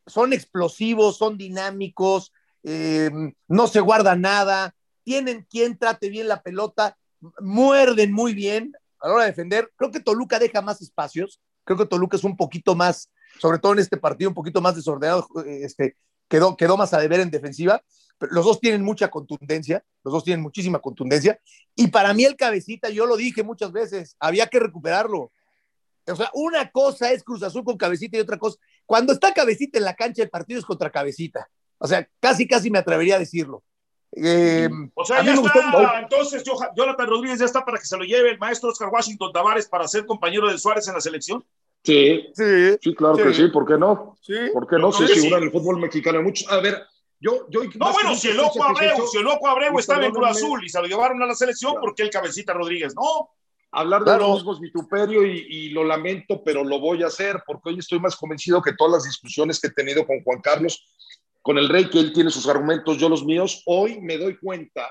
[0.06, 2.32] son explosivos, son dinámicos,
[2.62, 3.10] eh,
[3.46, 4.74] no se guarda nada,
[5.04, 6.96] tienen quien trate bien la pelota,
[7.40, 9.70] muerden muy bien a la hora de defender.
[9.76, 13.72] Creo que Toluca deja más espacios, creo que Toluca es un poquito más, sobre todo
[13.72, 15.96] en este partido, un poquito más desordenado, este,
[16.28, 17.82] quedó, quedó más a deber en defensiva.
[18.18, 21.40] Pero los dos tienen mucha contundencia, los dos tienen muchísima contundencia.
[21.74, 25.32] Y para mí el cabecita, yo lo dije muchas veces, había que recuperarlo.
[26.06, 28.58] O sea, una cosa es Cruz Azul con cabecita y otra cosa.
[28.86, 31.48] Cuando está cabecita en la cancha, el partido es contra cabecita.
[31.78, 33.64] O sea, casi, casi me atrevería a decirlo.
[34.14, 36.44] Eh, o sea, ya está, entonces
[36.76, 39.88] Jonathan Rodríguez ya está para que se lo lleve el maestro Oscar Washington Tavares para
[39.88, 41.42] ser compañero de Suárez en la selección.
[41.82, 44.16] Sí, sí, sí claro que sí, ¿por qué no?
[44.20, 44.34] Sí.
[44.52, 44.92] ¿Por qué no?
[44.92, 46.46] Se figura en el fútbol mexicano muchos.
[46.52, 46.82] A ver,
[47.20, 50.28] yo, yo no, bueno, si el loco Abreu, si el loco Abreu estaba en Cruz
[50.28, 52.94] Azul y se lo llevaron a la selección, ¿por qué el cabecita Rodríguez?
[52.94, 53.30] No.
[53.74, 57.70] Hablar de los mismos vituperio y, y, lo lamento, pero lo voy a hacer porque
[57.70, 60.84] hoy estoy más convencido que todas las discusiones que he tenido con Juan Carlos
[61.42, 64.88] con el Rey, que él tiene sus argumentos, yo los míos, hoy me doy cuenta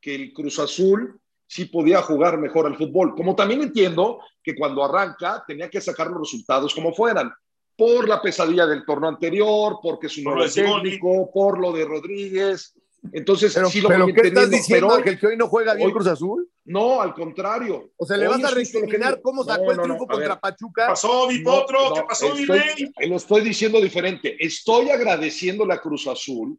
[0.00, 3.14] que el Cruz Azul sí podía jugar mejor al fútbol.
[3.14, 7.32] Como también entiendo que cuando arranca tenía que sacar los resultados como fueran,
[7.76, 12.74] por la pesadilla del torneo anterior, porque su nuevo técnico, por lo de Rodríguez,
[13.12, 15.02] entonces, pero, sí lo ¿pero ¿qué estás diciendo?
[15.02, 16.48] ¿Que el que hoy no juega bien Cruz Azul?
[16.64, 17.90] No, al contrario.
[17.96, 20.86] O sea, ¿le vas a recriminar cómo sacó el triunfo contra Pachuca?
[20.86, 21.92] ¿Qué pasó, mi potro?
[21.94, 22.90] ¿Qué pasó, mi rey?
[23.08, 24.36] Lo estoy diciendo diferente.
[24.38, 26.58] Estoy agradeciendo la Cruz Azul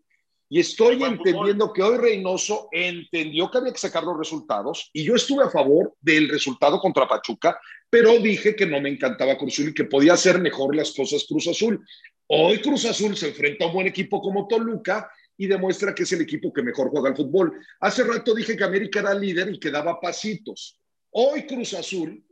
[0.50, 5.16] y estoy entendiendo que hoy Reynoso entendió que había que sacar los resultados y yo
[5.16, 9.70] estuve a favor del resultado contra Pachuca, pero dije que no me encantaba Cruz Azul
[9.70, 11.84] y que podía hacer mejor las cosas Cruz Azul.
[12.28, 15.10] Hoy Cruz Azul se enfrenta a un buen equipo como Toluca
[15.44, 17.60] y demuestra que es el equipo que mejor juega al fútbol.
[17.82, 20.80] Hace rato dije que América era líder y que daba pasitos.
[21.12, 22.24] Hoy Cruz Azul,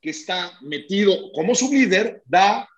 [0.00, 2.68] que está metido como su líder, da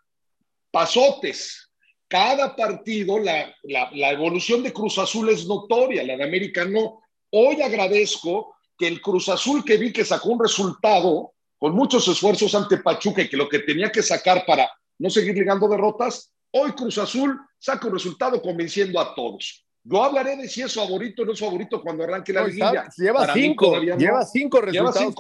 [0.71, 1.71] pasotes.
[2.07, 7.01] Cada partido, la, la, la evolución de Cruz Azul es notoria, la de América no.
[7.31, 12.55] Hoy agradezco que el Cruz Azul que vi que sacó un resultado con muchos esfuerzos
[12.55, 16.71] ante Pachuca y que lo que tenía que sacar para no seguir ligando derrotas, Hoy
[16.71, 19.64] Cruz Azul saca un resultado convenciendo a todos.
[19.87, 22.89] Yo hablaré de si es favorito o no es favorito cuando arranque la liguilla.
[22.97, 25.15] Lleva cinco, lleva cinco resultados.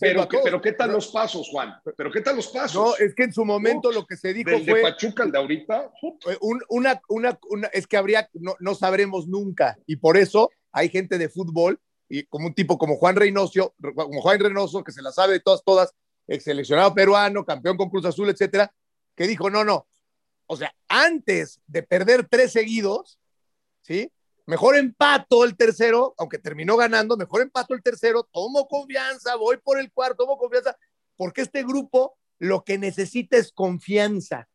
[0.00, 1.74] Pero, pero, ¿qué tal los pasos, Juan?
[1.96, 2.74] ¿Pero qué tal los pasos?
[2.74, 4.60] No, es que en su momento lo que se dijo fue...
[4.60, 5.92] de Pachuca, el de ahorita.
[6.68, 9.78] una, una, una, es que habría, no, no sabremos nunca.
[9.86, 14.20] Y por eso hay gente de fútbol, y como un tipo como Juan Reynoso, como
[14.20, 15.94] Juan Reynoso, que se la sabe de todas, todas,
[16.26, 18.72] ex seleccionado peruano, campeón con Cruz Azul, etcétera,
[19.14, 19.86] que dijo, no, no,
[20.46, 23.18] o sea, antes de perder tres seguidos,
[23.86, 24.12] ¿sí?
[24.46, 29.78] Mejor empato el tercero, aunque terminó ganando, mejor empato el tercero, tomo confianza, voy por
[29.78, 30.76] el cuarto, tomo confianza,
[31.16, 34.48] porque este grupo lo que necesita es confianza.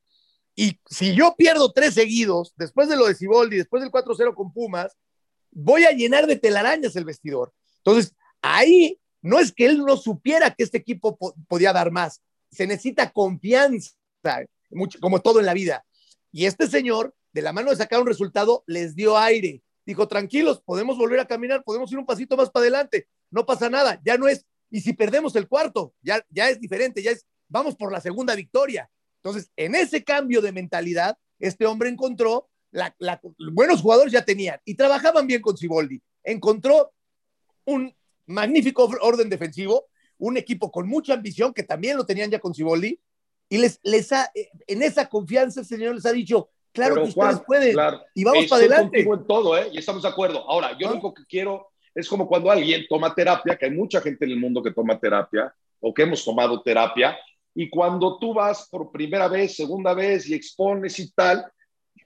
[0.56, 4.54] Y si yo pierdo tres seguidos, después de lo de Ciboldi, después del 4-0 con
[4.54, 4.96] Pumas,
[5.50, 7.54] voy a llenar de telarañas el vestidor.
[7.78, 11.18] Entonces, ahí no es que él no supiera que este equipo
[11.48, 12.22] podía dar más,
[12.52, 13.92] se necesita confianza
[15.00, 15.86] como todo en la vida.
[16.32, 19.64] Y este señor, de la mano de sacar un resultado, les dio aire.
[19.86, 23.70] Dijo, tranquilos, podemos volver a caminar, podemos ir un pasito más para adelante, no pasa
[23.70, 27.26] nada, ya no es, y si perdemos el cuarto, ya, ya es diferente, ya es,
[27.48, 28.90] vamos por la segunda victoria.
[29.18, 32.50] Entonces, en ese cambio de mentalidad, este hombre encontró,
[33.52, 36.02] buenos jugadores ya tenían y trabajaban bien con Ciboldi.
[36.24, 36.94] Encontró
[37.66, 37.94] un
[38.26, 43.00] magnífico orden defensivo, un equipo con mucha ambición, que también lo tenían ya con Ciboldi,
[43.50, 47.02] y les, les ha, eh, en esa confianza el Señor les ha dicho, claro que
[47.02, 47.78] ustedes pueden,
[48.16, 49.02] y vamos para adelante.
[49.02, 49.70] en todo, ¿eh?
[49.72, 50.50] Y estamos de acuerdo.
[50.50, 54.02] Ahora, yo lo único que quiero es como cuando alguien toma terapia, que hay mucha
[54.02, 57.18] gente en el mundo que toma terapia, o que hemos tomado terapia,
[57.54, 61.46] y cuando tú vas por primera vez, segunda vez y expones y tal,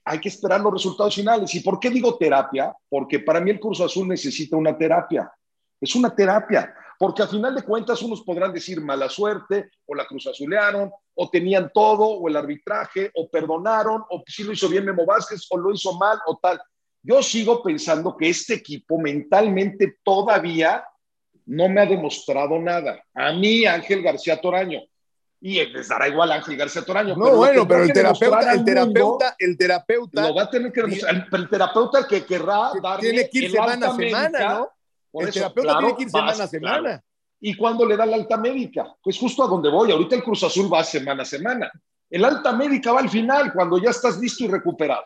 [0.04, 1.54] hay que esperar los resultados finales.
[1.56, 2.74] ¿Y por qué digo terapia?
[2.90, 5.32] Porque para mí el curso azul necesita una terapia.
[5.80, 6.74] Es una terapia.
[6.98, 11.30] Porque a final de cuentas unos podrán decir mala suerte, o la cruz azulearon, o
[11.30, 15.58] tenían todo, o el arbitraje, o perdonaron, o si lo hizo bien Memo Vázquez, o
[15.58, 16.62] lo hizo mal, o tal.
[17.02, 20.84] Yo sigo pensando que este equipo mentalmente todavía
[21.46, 23.04] no me ha demostrado nada.
[23.14, 24.82] A mí, Ángel García Toraño.
[25.42, 27.16] Y les dará igual a Ángel García Toraño.
[27.16, 30.28] No, bueno, pero el terapeuta, el terapeuta, el terapeuta.
[30.28, 31.28] Lo va a tener que demostrar.
[31.32, 33.12] El, terapeuta que querrá darle.
[33.12, 34.70] Tiene que ir semana a semana, ¿no?
[35.22, 37.04] El terapeuta tiene que ir semana a semana.
[37.40, 38.96] ¿Y cuándo le da la alta médica?
[39.04, 39.92] Pues justo a donde voy.
[39.92, 41.72] Ahorita el Cruz Azul va semana a semana.
[42.10, 45.06] El alta médica va al final, cuando ya estás listo y recuperado.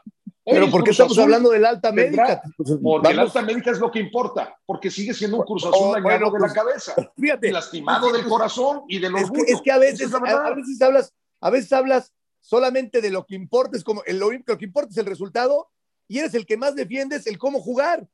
[0.51, 2.41] Pero ¿por qué estamos hablando del alta médica?
[2.81, 5.93] Porque el alta médica es lo que importa, porque sigue siendo un Cruz Azul oh,
[5.93, 9.43] dañado de la pues, cabeza, fíjate, lastimado del corazón y del orgullo.
[9.45, 13.77] Es que, a veces, a, veces hablas, a veces hablas solamente de lo que importa,
[13.77, 15.69] es como el, lo, que importa es el resultado
[16.07, 18.07] y eres el que más defiendes el cómo jugar.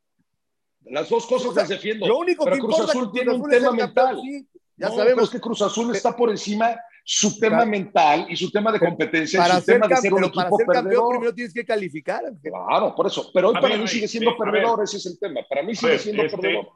[0.86, 2.08] Las dos cosas las defiendo.
[2.08, 4.22] Lo único que Cruz Azul tiene un tema mental.
[4.78, 6.76] ya sabemos que Cruz Azul está por encima
[7.08, 10.32] su tema mental y su tema de competencia para y su tema de ser un
[10.32, 12.24] para ser campeón primero tienes que calificar.
[12.42, 13.30] Claro, por eso.
[13.32, 15.42] Pero hoy para mí sigue siendo perdedor, ese es el tema.
[15.48, 16.68] Para mí sigue siendo este, perdedor.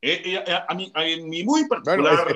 [0.00, 2.26] Eh, eh, a, mí, a mí muy particular.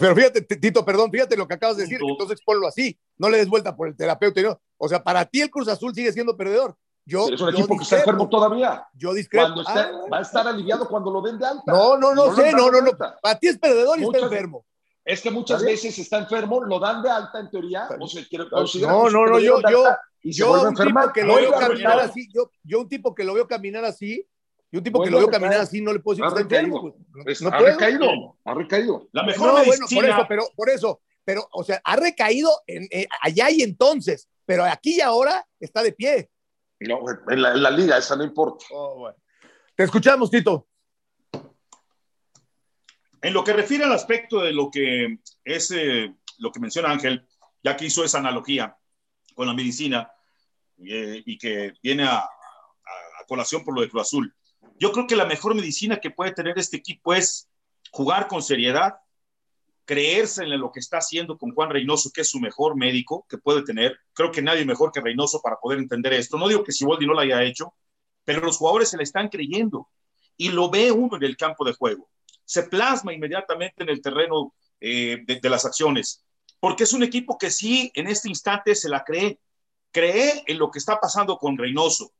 [0.00, 3.38] pero fíjate, Tito, perdón, fíjate lo que acabas de decir, entonces ponlo así, no le
[3.38, 4.42] des vuelta por el terapeuta.
[4.42, 4.60] ¿no?
[4.78, 6.76] O sea, para ti el Cruz Azul sigue siendo perdedor.
[7.06, 8.86] Yo, pero es un equipo que está enfermo todavía.
[8.94, 9.62] Yo discrepo.
[9.66, 11.64] Ah, va a estar aliviado cuando lo den de alta.
[11.66, 12.92] No, no, no, sé, no, no, no.
[13.20, 14.64] Para ti es perdedor y está enfermo.
[15.04, 18.46] Es que muchas veces está enfermo, lo dan de alta en teoría, o se quiere,
[18.50, 19.84] no, no, no, yo, yo,
[20.22, 23.46] yo un tipo que lo veo caminar así, yo, yo un tipo que lo veo
[23.46, 24.26] caminar así,
[24.70, 26.94] y un tipo que lo veo caminar así, no le puedo decir que está enfermo.
[27.22, 29.08] Pues, no, ha recaído, ha recaído.
[29.12, 29.78] La mejor no, medicina...
[29.84, 33.60] bueno, por eso, pero por eso, pero, o sea, ha recaído en, eh, allá y
[33.60, 36.30] entonces, pero aquí y ahora está de pie.
[36.88, 38.64] No, en la, en la liga, esa no importa.
[38.70, 39.16] Oh, bueno.
[39.74, 40.68] Te escuchamos, Tito.
[43.24, 47.26] En lo que refiere al aspecto de lo que es eh, lo que menciona Ángel,
[47.62, 48.76] ya que hizo esa analogía
[49.34, 50.12] con la medicina
[50.78, 52.28] eh, y que viene a,
[53.26, 54.34] colación por lo de Cruz Azul,
[54.78, 57.48] yo creo que la mejor medicina que puede tener este equipo es
[57.90, 58.96] jugar con seriedad,
[59.84, 63.38] creerse en lo que está haciendo con Juan Reynoso, que es su mejor médico que
[63.38, 63.98] puede tener.
[64.12, 66.38] Creo que nadie mejor que Reynoso para poder entender esto.
[66.38, 67.74] No digo que Siboldi no lo haya hecho,
[68.24, 69.88] pero los jugadores se le están creyendo
[70.36, 72.08] y lo ve uno en el campo de juego
[72.44, 76.24] se plasma inmediatamente en el terreno eh, de, las acciones,
[76.60, 79.40] porque es un equipo que sí, en este instante se la cree,
[79.90, 82.12] cree en lo que está pasando con Reynoso.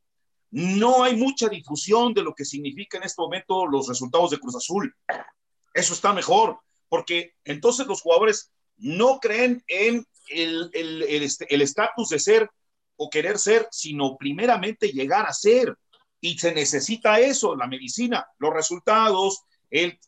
[0.50, 4.54] No hay mucha difusión de lo que significa en este momento los resultados de Cruz
[4.54, 4.94] Azul.
[5.74, 6.60] Eso está mejor,
[6.94, 10.70] porque entonces los jugadores no creen en el
[11.08, 12.50] este, estatus el, de ser
[12.94, 15.76] o querer ser, sino primeramente llegar a ser.
[16.20, 19.98] Y se necesita eso, la medicina, los resultados, el,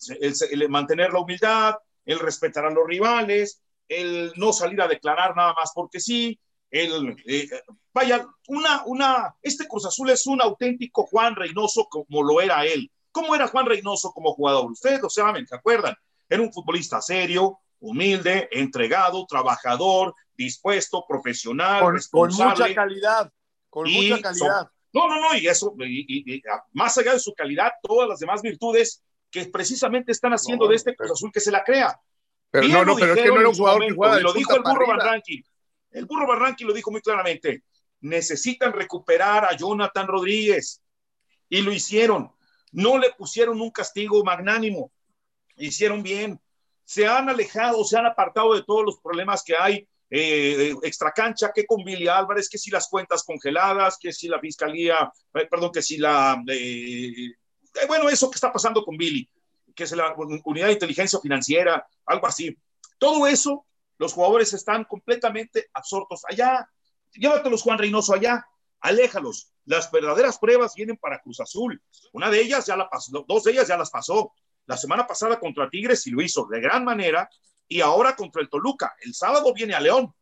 [0.68, 1.74] mantener la humildad,
[2.04, 6.38] el respetar a los rivales, el no salir a declarar nada más porque sí,
[6.70, 7.48] el, eh,
[7.92, 12.88] vaya, una, una, este Cruz Azul es un auténtico Juan Reynoso como lo era él.
[13.10, 14.70] ¿Cómo era Juan Reynoso como jugador?
[14.70, 15.96] Ustedes lo saben, ¿se acuerdan?
[16.28, 22.54] Era un futbolista serio, humilde, entregado, trabajador, dispuesto, profesional, con, responsable.
[22.54, 23.32] Con mucha calidad,
[23.70, 24.70] con mucha calidad.
[24.92, 29.02] no, no, no, y eso, y, más allá de su calidad, todas las demás virtudes
[29.30, 31.98] que precisamente están haciendo de este Cruz Azul que se la crea.
[32.50, 34.62] Pero no, no, pero es que no era un jugador que jugaba Lo dijo el
[34.62, 35.44] burro Barranqui.
[35.90, 37.64] El burro Barranqui lo dijo muy claramente.
[38.00, 40.82] Necesitan recuperar a Jonathan Rodríguez.
[41.48, 42.32] Y lo hicieron.
[42.72, 44.92] No le pusieron un castigo magnánimo.
[45.56, 46.40] Hicieron bien.
[46.84, 51.66] Se han alejado, se han apartado de todos los problemas que hay eh, extracancha, que
[51.66, 55.82] con Billy Álvarez, que si las cuentas congeladas, que si la fiscalía, eh, perdón, que
[55.82, 57.32] si la eh,
[57.82, 59.28] eh, bueno, eso que está pasando con Billy,
[59.74, 62.56] que es la unidad de inteligencia financiera, algo así.
[62.98, 63.66] Todo eso,
[63.98, 66.68] los jugadores están completamente absortos allá.
[67.12, 68.46] Llévatelos, Juan Reynoso, allá.
[68.80, 69.52] Aléjalos.
[69.64, 71.82] Las verdaderas pruebas vienen para Cruz Azul.
[72.12, 74.32] Una de ellas ya la pasó, dos de ellas ya las pasó.
[74.66, 77.28] La semana pasada contra Tigres y lo hizo de gran manera.
[77.68, 78.94] Y ahora contra el Toluca.
[79.00, 80.12] El sábado viene a León.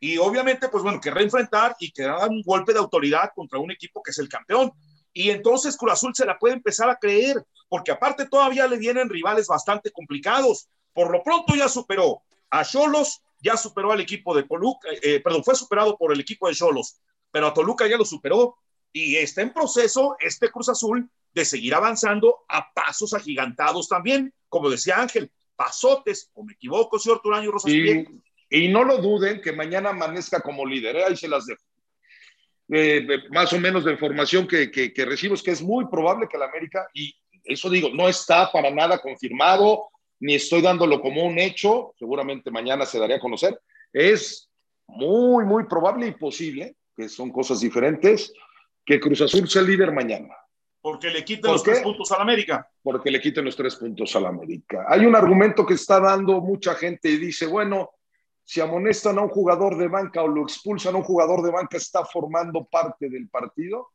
[0.00, 3.70] Y obviamente, pues bueno, que reenfrentar y que dar un golpe de autoridad contra un
[3.70, 4.72] equipo que es el campeón.
[5.12, 9.08] Y entonces Cruz Azul se la puede empezar a creer, porque aparte todavía le vienen
[9.08, 10.68] rivales bastante complicados.
[10.92, 15.44] Por lo pronto ya superó a Cholos, ya superó al equipo de Toluca, eh, perdón,
[15.44, 18.56] fue superado por el equipo de Cholos, pero a Toluca ya lo superó
[18.92, 24.70] y está en proceso este Cruz Azul de seguir avanzando a pasos agigantados también, como
[24.70, 27.70] decía Ángel, pasotes, o me equivoco, señor Turaño Rosas.
[27.70, 28.04] Y,
[28.50, 31.04] y no lo duden que mañana amanezca como líder, ¿eh?
[31.04, 31.62] ahí se las dejo.
[32.72, 36.28] Eh, más o menos de información que, que, que recibo es que es muy probable
[36.28, 37.14] que la América, y
[37.44, 39.88] eso digo, no está para nada confirmado,
[40.20, 43.60] ni estoy dándolo como un hecho, seguramente mañana se daría a conocer,
[43.92, 44.50] es
[44.86, 48.32] muy, muy probable y posible, que son cosas diferentes,
[48.84, 50.34] que Cruz Azul sea líder mañana.
[50.82, 52.68] Porque le quiten los tres puntos al América.
[52.82, 54.86] Porque le quiten los tres puntos al América.
[54.88, 57.90] Hay un argumento que está dando mucha gente y dice, bueno,
[58.42, 61.76] si amonestan a un jugador de banca o lo expulsan a un jugador de banca,
[61.76, 63.90] ¿está formando parte del partido?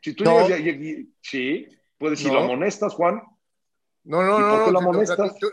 [0.00, 1.68] Si tú llegas y, sí,
[1.98, 3.22] puedes, si lo amonestas, Juan.
[4.04, 4.90] No, no, no.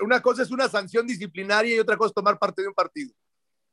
[0.01, 3.13] una cosa es una sanción disciplinaria y otra cosa es tomar parte de un partido.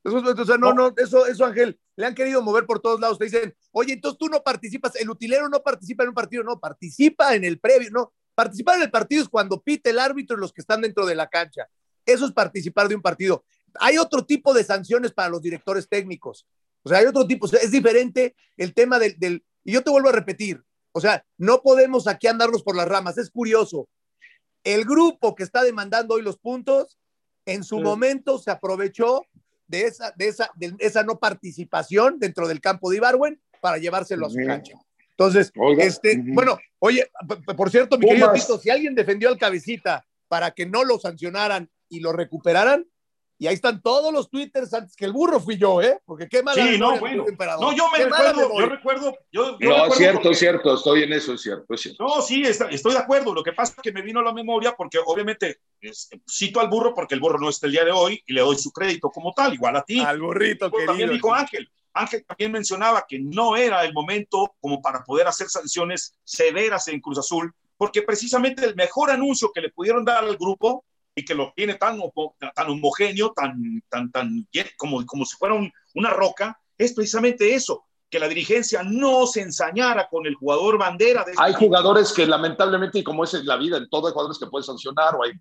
[0.07, 3.19] Eso, o sea, no, no, eso, eso, Ángel, le han querido mover por todos lados.
[3.19, 6.59] Te dicen, oye, entonces tú no participas, el utilero no participa en un partido, no,
[6.61, 8.13] participa en el previo, no.
[8.35, 11.15] Participar en el partido es cuando pite el árbitro y los que están dentro de
[11.15, 11.67] la cancha.
[12.05, 13.45] Eso es participar de un partido
[13.81, 16.47] hay otro tipo de sanciones para los directores técnicos.
[16.83, 20.09] O sea, hay otro tipo, es diferente el tema del, del, y yo te vuelvo
[20.09, 23.89] a repetir, o sea, no podemos aquí andarnos por las ramas, es curioso.
[24.63, 26.99] El grupo que está demandando hoy los puntos,
[27.45, 29.23] en su momento se aprovechó
[29.67, 34.27] de esa, de, esa, de esa no participación dentro del campo de Ibarwen para llevárselo
[34.27, 34.79] a su cancha.
[35.11, 37.11] Entonces, este, bueno, oye,
[37.57, 41.71] por cierto, mi querido Tito, si alguien defendió al cabecita para que no lo sancionaran
[41.89, 42.87] y lo recuperaran,
[43.39, 46.01] y ahí están todos los twitters antes que el burro fui yo, ¿eh?
[46.07, 47.25] Porque qué mala sí, no, bueno.
[47.61, 51.35] No, yo me recuerdo, yo recuerdo, yo, no, es cierto, es cierto, estoy en eso,
[51.35, 52.03] es cierto, es cierto.
[52.03, 53.35] No, sí, estoy de acuerdo.
[53.35, 55.59] Lo que pasa es que me vino a la memoria porque obviamente
[56.29, 58.57] cito al burro porque el burro no está el día de hoy y le doy
[58.57, 60.01] su crédito como tal, igual a ti.
[60.01, 60.93] Al burrito, querido.
[60.93, 61.71] También dijo Ángel.
[61.93, 67.01] Ángel también mencionaba que no era el momento como para poder hacer sanciones severas en
[67.01, 70.85] Cruz Azul, porque precisamente el mejor anuncio que le pudieron dar al grupo
[71.15, 71.99] y que lo tiene tan,
[72.55, 75.55] tan homogéneo, tan, tan, tan, como, como si fuera
[75.95, 81.25] una roca, es precisamente eso, que la dirigencia no se ensañara con el jugador bandera.
[81.25, 84.47] De hay jugadores que lamentablemente, y como es la vida, en todo hay jugadores que
[84.47, 85.33] pueden sancionar o hay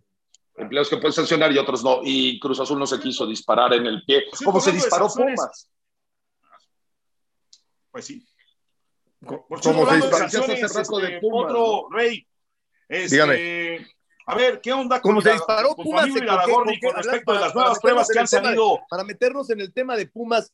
[0.57, 1.99] empleados que pueden sancionar y otros no.
[2.03, 5.69] Y Cruz Azul no se quiso disparar en el pie, como se disparó Pumas.
[7.91, 8.27] Pues sí.
[9.19, 11.51] Por como se disparó hace rato de este, Pumas.
[11.51, 12.27] Otro rey.
[12.87, 13.94] Este, Dígame
[14.27, 18.19] a ver, ¿qué onda con, se disparó Pumas con respecto de las nuevas pruebas que
[18.19, 18.79] han salido?
[18.89, 20.51] para meternos en el tema de Pumas,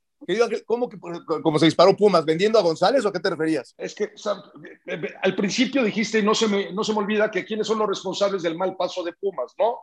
[0.65, 2.25] ¿cómo que como se disparó Pumas?
[2.25, 3.73] ¿Vendiendo a González o a qué te referías?
[3.77, 4.11] Es que
[5.21, 7.87] al principio dijiste, y no se, me, no se me olvida, que quiénes son los
[7.87, 9.79] responsables del mal paso de Pumas, ¿no?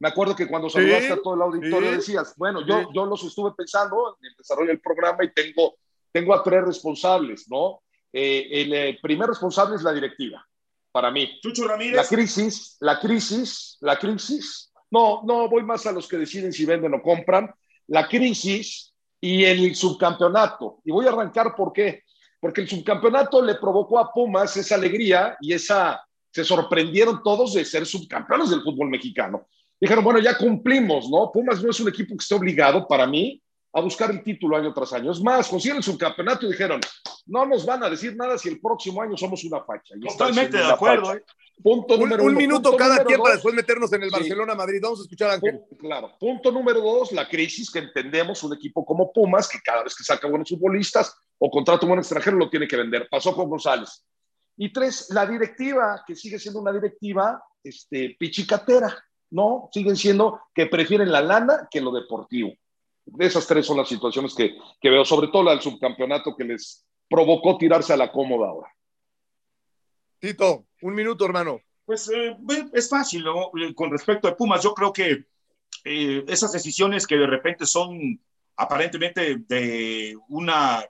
[0.00, 3.52] Me acuerdo que cuando saludaste a todo el auditorio decías, bueno, yo, yo los estuve
[3.56, 5.74] pensando en el desarrollo del programa y tengo,
[6.12, 7.82] tengo a tres responsables, ¿no?
[8.12, 10.48] Eh, el eh, primer responsable es la directiva
[10.92, 11.38] para mí.
[11.40, 11.96] Chucho Ramírez.
[11.96, 14.72] La crisis, la crisis, la crisis.
[14.90, 17.50] No, no, voy más a los que deciden si venden o compran.
[17.88, 20.80] La crisis y el subcampeonato.
[20.84, 22.02] Y voy a arrancar por qué.
[22.40, 26.02] Porque el subcampeonato le provocó a Pumas esa alegría y esa.
[26.30, 29.48] Se sorprendieron todos de ser subcampeones del fútbol mexicano.
[29.80, 31.32] Dijeron, bueno, ya cumplimos, ¿no?
[31.32, 33.40] Pumas no es un equipo que esté obligado para mí
[33.72, 35.12] a buscar el título año tras año.
[35.12, 36.80] Es más, consiguieron su campeonato y dijeron,
[37.26, 39.94] no nos van a decir nada si el próximo año somos una facha.
[40.00, 41.14] Totalmente de acuerdo.
[41.14, 41.24] ¿eh?
[41.62, 44.80] Punto un, número un minuto cada quien para después meternos en el Barcelona-Madrid.
[44.82, 45.60] Vamos a escuchar a Ángel.
[45.78, 46.12] claro.
[46.18, 50.04] Punto número dos, la crisis que entendemos un equipo como Pumas, que cada vez que
[50.04, 53.08] saca buenos futbolistas o contrata un buen extranjero lo tiene que vender.
[53.10, 54.04] Pasó con González.
[54.56, 58.96] Y tres, la directiva, que sigue siendo una directiva este, pichicatera,
[59.30, 59.68] ¿no?
[59.72, 62.52] Siguen siendo que prefieren la lana que lo deportivo
[63.18, 66.86] esas tres son las situaciones que, que veo, sobre todo la del subcampeonato que les
[67.08, 68.74] provocó tirarse a la cómoda ahora.
[70.18, 71.60] Tito, un minuto, hermano.
[71.84, 72.36] Pues eh,
[72.74, 75.24] es fácil, eh, Con respecto a Pumas, yo creo que
[75.84, 78.20] eh, esas decisiones que de repente son
[78.56, 80.84] aparentemente de una,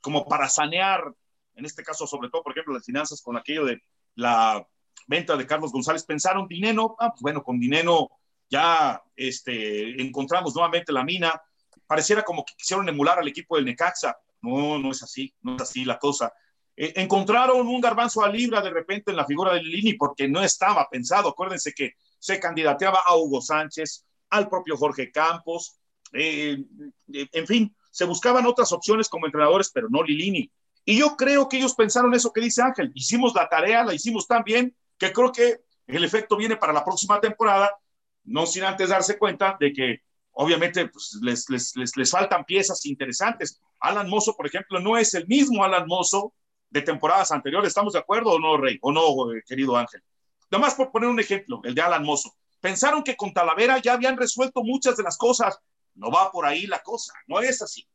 [0.00, 1.14] como para sanear,
[1.54, 3.80] en este caso sobre todo, por ejemplo, las finanzas con aquello de
[4.16, 4.66] la
[5.06, 8.10] venta de Carlos González, pensaron dinero, ah, pues bueno, con dinero
[8.50, 11.40] ya este, encontramos nuevamente la mina.
[11.86, 14.18] Pareciera como que quisieron emular al equipo del Necaxa.
[14.42, 16.32] No, no es así, no es así la cosa.
[16.76, 20.42] Eh, encontraron un garbanzo a libra de repente en la figura de Lini porque no
[20.42, 21.28] estaba pensado.
[21.28, 25.80] Acuérdense que se candidateaba a Hugo Sánchez, al propio Jorge Campos,
[26.12, 26.64] eh,
[27.12, 30.50] eh, en fin, se buscaban otras opciones como entrenadores, pero no Lilini.
[30.84, 32.90] Y yo creo que ellos pensaron eso que dice Ángel.
[32.94, 36.84] Hicimos la tarea, la hicimos tan bien que creo que el efecto viene para la
[36.84, 37.76] próxima temporada
[38.24, 40.02] no sin antes darse cuenta de que
[40.32, 43.60] obviamente pues, les, les, les, faltan piezas interesantes.
[43.80, 46.34] Alan Mozo, por ejemplo, no es el mismo Alan Mozo
[46.68, 47.68] de temporadas anteriores.
[47.68, 48.78] ¿Estamos de acuerdo o no, Rey?
[48.82, 50.02] ¿O no, eh, querido Ángel?
[50.50, 52.34] Nada más por poner un ejemplo, el de Alan Mozo.
[52.60, 55.58] Pensaron que con Talavera ya habían resuelto muchas de las cosas.
[55.94, 57.86] No va por ahí la cosa, no es así.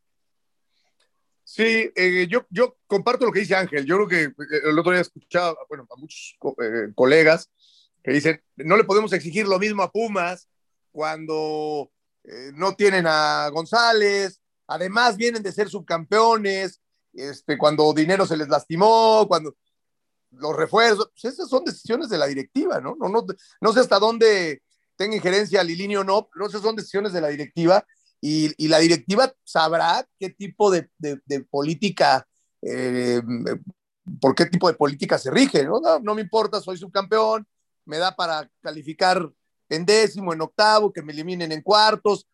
[1.44, 3.86] Sí, eh, yo, yo comparto lo que dice Ángel.
[3.86, 6.36] Yo creo que eh, el otro día escuchaba, bueno, a muchos
[6.96, 7.52] colegas
[8.06, 10.48] que dicen, no le podemos exigir lo mismo a Pumas
[10.92, 11.92] cuando
[12.24, 16.82] eh, no tienen a González, además vienen de ser subcampeones
[17.14, 19.56] este, cuando dinero se les lastimó, cuando
[20.30, 22.96] los refuerzos, pues esas son decisiones de la directiva, ¿no?
[23.00, 23.26] No, no,
[23.60, 24.62] no sé hasta dónde
[24.96, 27.84] tenga injerencia Lilini o no, pero esas son decisiones de la directiva
[28.22, 32.28] y, y la directiva sabrá qué tipo de, de, política,
[32.62, 33.20] eh,
[34.22, 35.80] por qué tipo de política se rige, ¿no?
[35.80, 36.00] ¿no?
[36.00, 37.48] No me importa, soy subcampeón,
[37.86, 39.30] me da para calificar
[39.70, 42.28] en décimo, en octavo, que me eliminen en cuartos,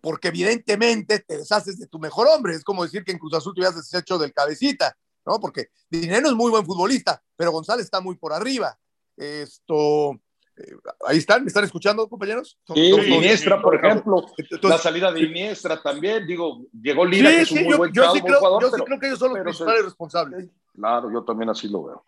[0.00, 2.54] porque evidentemente te deshaces de tu mejor hombre.
[2.54, 4.96] Es como decir que en Cruz Azul te hubieras deshecho del cabecita,
[5.26, 5.38] ¿no?
[5.40, 8.78] Porque Dinero es muy buen futbolista, pero González está muy por arriba.
[9.16, 10.12] Esto,
[10.56, 12.58] eh, ahí están, ¿me están escuchando, compañeros?
[12.74, 17.42] Sí, Iniestra, por ejemplo, Entonces, la salida de Iniestra también, digo, llegó Lira, sí, que
[17.42, 19.06] es un sí, muy yo, buen, yo, sí creo, jugador, yo pero, sí creo que
[19.06, 20.48] ellos son los principales responsables.
[20.74, 22.04] Claro, yo también así lo veo.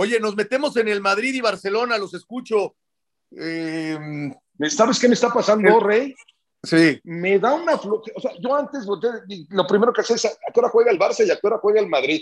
[0.00, 2.76] Oye, nos metemos en el Madrid y Barcelona, los escucho.
[3.36, 3.98] Eh,
[4.68, 6.14] ¿Sabes qué me está pasando, El- Rey?
[6.62, 8.04] sí, Me da una floja.
[8.14, 8.86] O sea, yo antes
[9.50, 11.58] lo primero que hacía es a qué hora juega el Barça y a qué hora
[11.58, 12.20] juega el Madrid.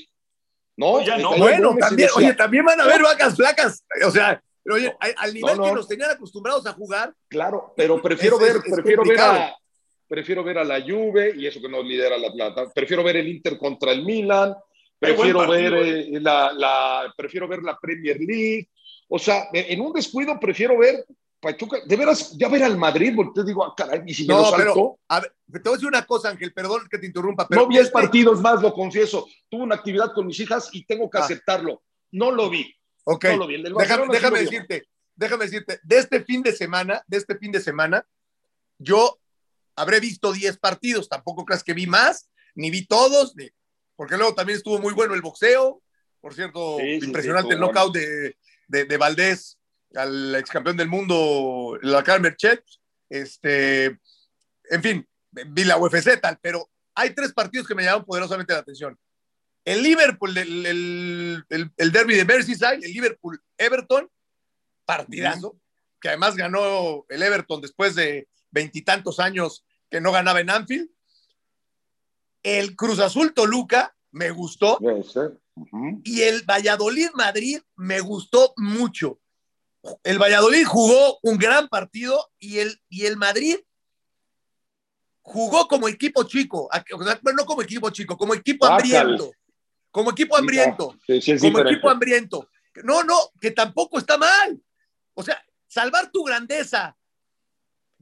[0.78, 1.36] No, Ya Me no.
[1.36, 3.84] Bueno, también, oye, también van a haber vacas flacas.
[4.06, 5.64] O sea, pero oye, al- al nivel no.
[5.64, 9.20] que nos tenían acostumbrados a jugar, Claro, pero prefiero Es- ver, es- es prefiero ver
[9.20, 9.54] a
[10.08, 12.70] prefiero ver a la Juve y eso que nos lidera la Plata.
[12.74, 14.54] Prefiero ver el Inter contra el Milan.
[15.14, 18.68] Prefiero ver eh, la, la prefiero ver la Premier League.
[19.08, 21.04] O sea, en un descuido prefiero ver
[21.38, 24.34] Pachuca, de veras, ya ver al Madrid, porque te digo, ah, caray, y si me
[24.34, 26.98] No, lo saltó, pero a ver, te voy a decir una cosa, Ángel, perdón que
[26.98, 29.26] te interrumpa, pero no vi este- partido, es más, lo confieso.
[29.48, 31.24] Tuve una actividad con mis hijas y tengo que Ah.
[31.24, 31.82] aceptarlo.
[32.10, 32.74] No lo vi.
[33.04, 33.62] Ok, No lo vi.
[33.62, 38.04] Déjame, lo decirte, déjame decirte, de este fin de semana, de este fin de semana,
[38.78, 39.18] yo
[39.76, 43.50] habré visto 10 partidos, tampoco creas que vi más, ni vi todos, ni-
[43.96, 45.82] porque luego también estuvo muy bueno el boxeo,
[46.20, 48.36] por cierto, Sí, impresionante sí, el knockout de,
[48.68, 49.58] de, de Valdés
[49.94, 52.62] al ex campeón del mundo, la Merchet,
[53.08, 53.98] este,
[54.70, 58.60] en fin, vi la UFC tal, pero hay tres partidos que me llamaron poderosamente la
[58.60, 58.98] atención.
[59.64, 64.08] El Liverpool, el, el, el, el derby de Merseyside, el Liverpool-Everton,
[64.84, 65.58] partidazo,
[66.00, 70.88] que además ganó el Everton después de veintitantos años que no ganaba en Anfield.
[72.46, 75.36] El Cruz Azul Toluca me gustó ser.
[75.56, 76.00] Ujú.
[76.04, 79.18] y el Valladolid Madrid me gustó mucho.
[80.04, 83.56] El Valladolid jugó un gran partido y el, y el Madrid
[85.22, 86.70] jugó como equipo chico,
[87.34, 89.32] no como equipo chico, como equipo hambriento,
[89.90, 91.72] como equipo hambriento Sí, sí, como diferente.
[91.72, 92.48] equipo hambriento.
[92.84, 94.62] No, no, que tampoco está mal.
[95.14, 96.96] O sea, salvar tu grandeza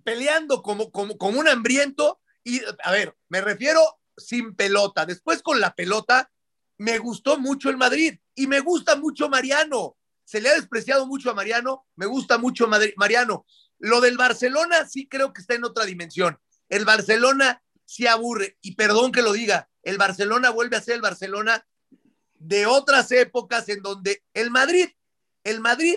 [0.02, 3.80] peleando como, como, como un hambriento y, a ver, me refiero
[4.16, 5.06] sin pelota.
[5.06, 6.30] Después con la pelota,
[6.78, 9.96] me gustó mucho el Madrid y me gusta mucho Mariano.
[10.24, 13.46] Se le ha despreciado mucho a Mariano, me gusta mucho Mariano.
[13.78, 16.38] Lo del Barcelona sí creo que está en otra dimensión.
[16.68, 21.02] El Barcelona sí aburre, y perdón que lo diga, el Barcelona vuelve a ser el
[21.02, 21.66] Barcelona
[22.34, 24.88] de otras épocas en donde el Madrid,
[25.44, 25.96] el Madrid,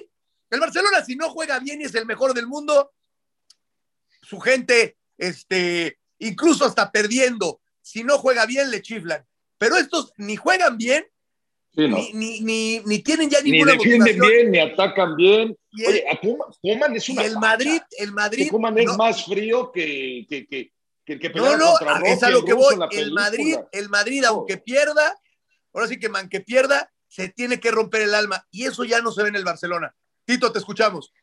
[0.49, 2.93] el Barcelona si no juega bien y es el mejor del mundo,
[4.22, 9.25] su gente, este, incluso hasta perdiendo, si no juega bien le chiflan.
[9.57, 11.05] Pero estos ni juegan bien,
[11.73, 11.97] Sí, no.
[11.97, 14.27] ni, ni, ni, ni tienen ya Ni ninguna defienden motivación.
[14.29, 15.57] bien, ni atacan bien.
[15.71, 17.39] Y el, Oye, a Koeman, Koeman es y una el facha.
[17.39, 18.47] Madrid, el Madrid.
[18.51, 20.71] Koeman es no- más frío que, que, que,
[21.05, 22.75] que el que No, no, contra es a lo el que voy.
[22.91, 23.11] El.
[23.13, 24.27] Madrid, el Madrid, No.
[24.29, 25.15] aunque pierda,
[25.73, 28.45] ahora sí que man que pierda, se tiene que romper el alma.
[28.51, 29.95] Y eso ya no se ve en el Barcelona.
[30.25, 31.13] Tito, te escuchamos.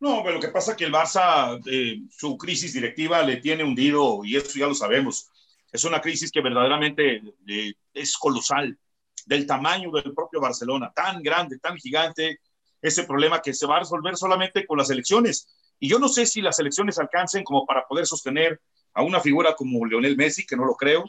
[0.00, 3.62] No, pero lo que pasa es que el Barça, eh, su crisis directiva le tiene
[3.64, 5.30] hundido y eso ya lo sabemos.
[5.70, 8.78] Es una crisis que verdaderamente eh, es colosal,
[9.26, 12.40] del tamaño del propio Barcelona, tan grande, tan gigante,
[12.80, 15.48] ese problema que se va a resolver solamente con las elecciones.
[15.78, 18.60] Y yo no sé si las elecciones alcancen como para poder sostener
[18.94, 21.04] a una figura como Lionel Messi, que no lo creo,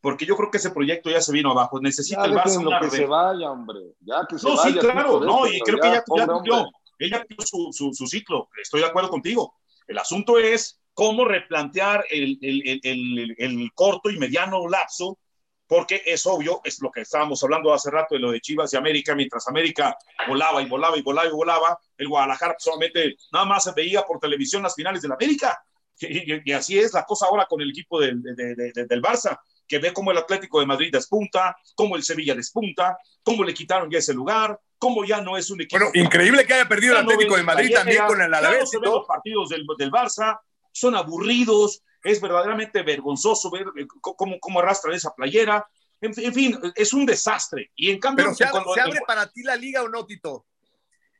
[0.00, 1.80] porque yo creo que ese proyecto ya se vino abajo.
[1.80, 3.80] Necesita Ya el Barça una que se vaya, hombre.
[4.00, 4.72] Ya que se no, vaya.
[4.72, 6.66] sí, claro, no, y creo que ya, ya cumplió,
[6.98, 9.54] ella su, su ciclo, estoy de acuerdo contigo.
[9.86, 15.18] El asunto es cómo replantear el, el, el, el, el corto y mediano lapso,
[15.66, 18.76] porque es obvio, es lo que estábamos hablando hace rato de lo de Chivas y
[18.76, 23.64] América, mientras América volaba y volaba y volaba y volaba, el Guadalajara solamente nada más
[23.64, 25.62] se veía por televisión las finales de la América.
[26.00, 28.86] Y, y- y así es la cosa ahora con el equipo del, de- de- de-
[28.86, 29.38] del Barça,
[29.68, 33.88] que ve cómo el Atlético de Madrid despunta, cómo el Sevilla despunta, cómo le quitaron
[33.90, 35.78] ya ese lugar, cómo ya no es un equipo.
[35.84, 38.26] Bueno, increíble que haya perdido el Ya no Atlético ves de Madrid también con el
[38.26, 40.40] ya no Alavés se y ven los partidos del, del Barça,
[40.72, 45.66] son aburridos, es verdaderamente vergonzoso ver eh, cómo, cómo arrastran esa playera.
[46.00, 47.70] En, en fin, es un desastre.
[47.76, 50.06] Y en cambio, Pero se abre, cuando- ¿se abre para ti la liga o no,
[50.06, 50.46] Tito?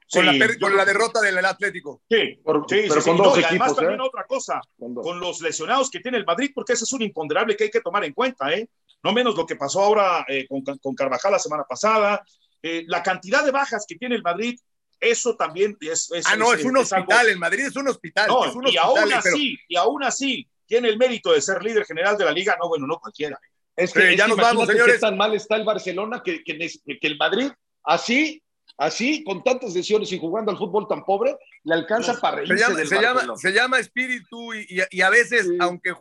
[0.07, 2.03] Sí, Con, la, per- yo con creo la que- derrota del Atlético.
[2.11, 3.23] Sí, Por- sí, pero sí, con sí.
[3.23, 4.05] dos No, y además equipos, también ¿eh?
[4.05, 7.65] otra cosa, Con los lesionados que tiene el Madrid, porque ese es un imponderable que
[7.65, 8.69] hay que tomar en cuenta, ¿eh?
[9.05, 12.25] no menos lo que pasó ahora eh, con, con, Carvajal la semana pasada,
[12.63, 14.59] eh, la cantidad de bajas que tiene el Madrid,
[15.01, 16.11] eso también es...
[16.13, 18.29] es ah, no, es, es un hospital, el Madrid es un hospital.
[18.29, 21.63] No, es un y hospital, aún así, y aún así, tiene el mérito de ser
[21.63, 23.39] líder general de la liga, no, bueno, no cualquiera.
[23.77, 24.97] Es que, ya nos vamos, señores.
[24.97, 27.51] Qué tan mal está el Barcelona que, que, que el Madrid,
[27.83, 28.43] así
[28.81, 32.63] así, con tantas lesiones y jugando al fútbol tan pobre, le alcanza para reírse se
[32.63, 35.57] llama, del se llama, se llama espíritu y, y, y a veces, sí.
[35.61, 35.93] aunque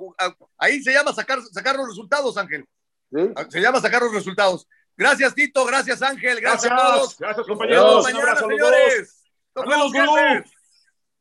[0.58, 2.66] ahí se llama sacar, sacar los resultados, Ángel.
[3.12, 3.20] ¿Sí?
[3.50, 4.68] Se llama sacar los resultados.
[5.00, 5.64] Gracias, Tito.
[5.66, 6.42] Gracias, Ángel.
[6.42, 7.18] Gracias, gracias a todos.
[7.18, 8.04] Gracias, compañeros.
[8.04, 9.24] Mañana, Un abrazo, señores.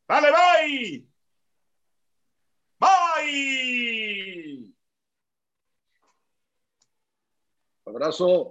[0.08, 1.06] Dale, bye.
[2.80, 4.74] Bye.
[7.86, 8.46] Abrazo.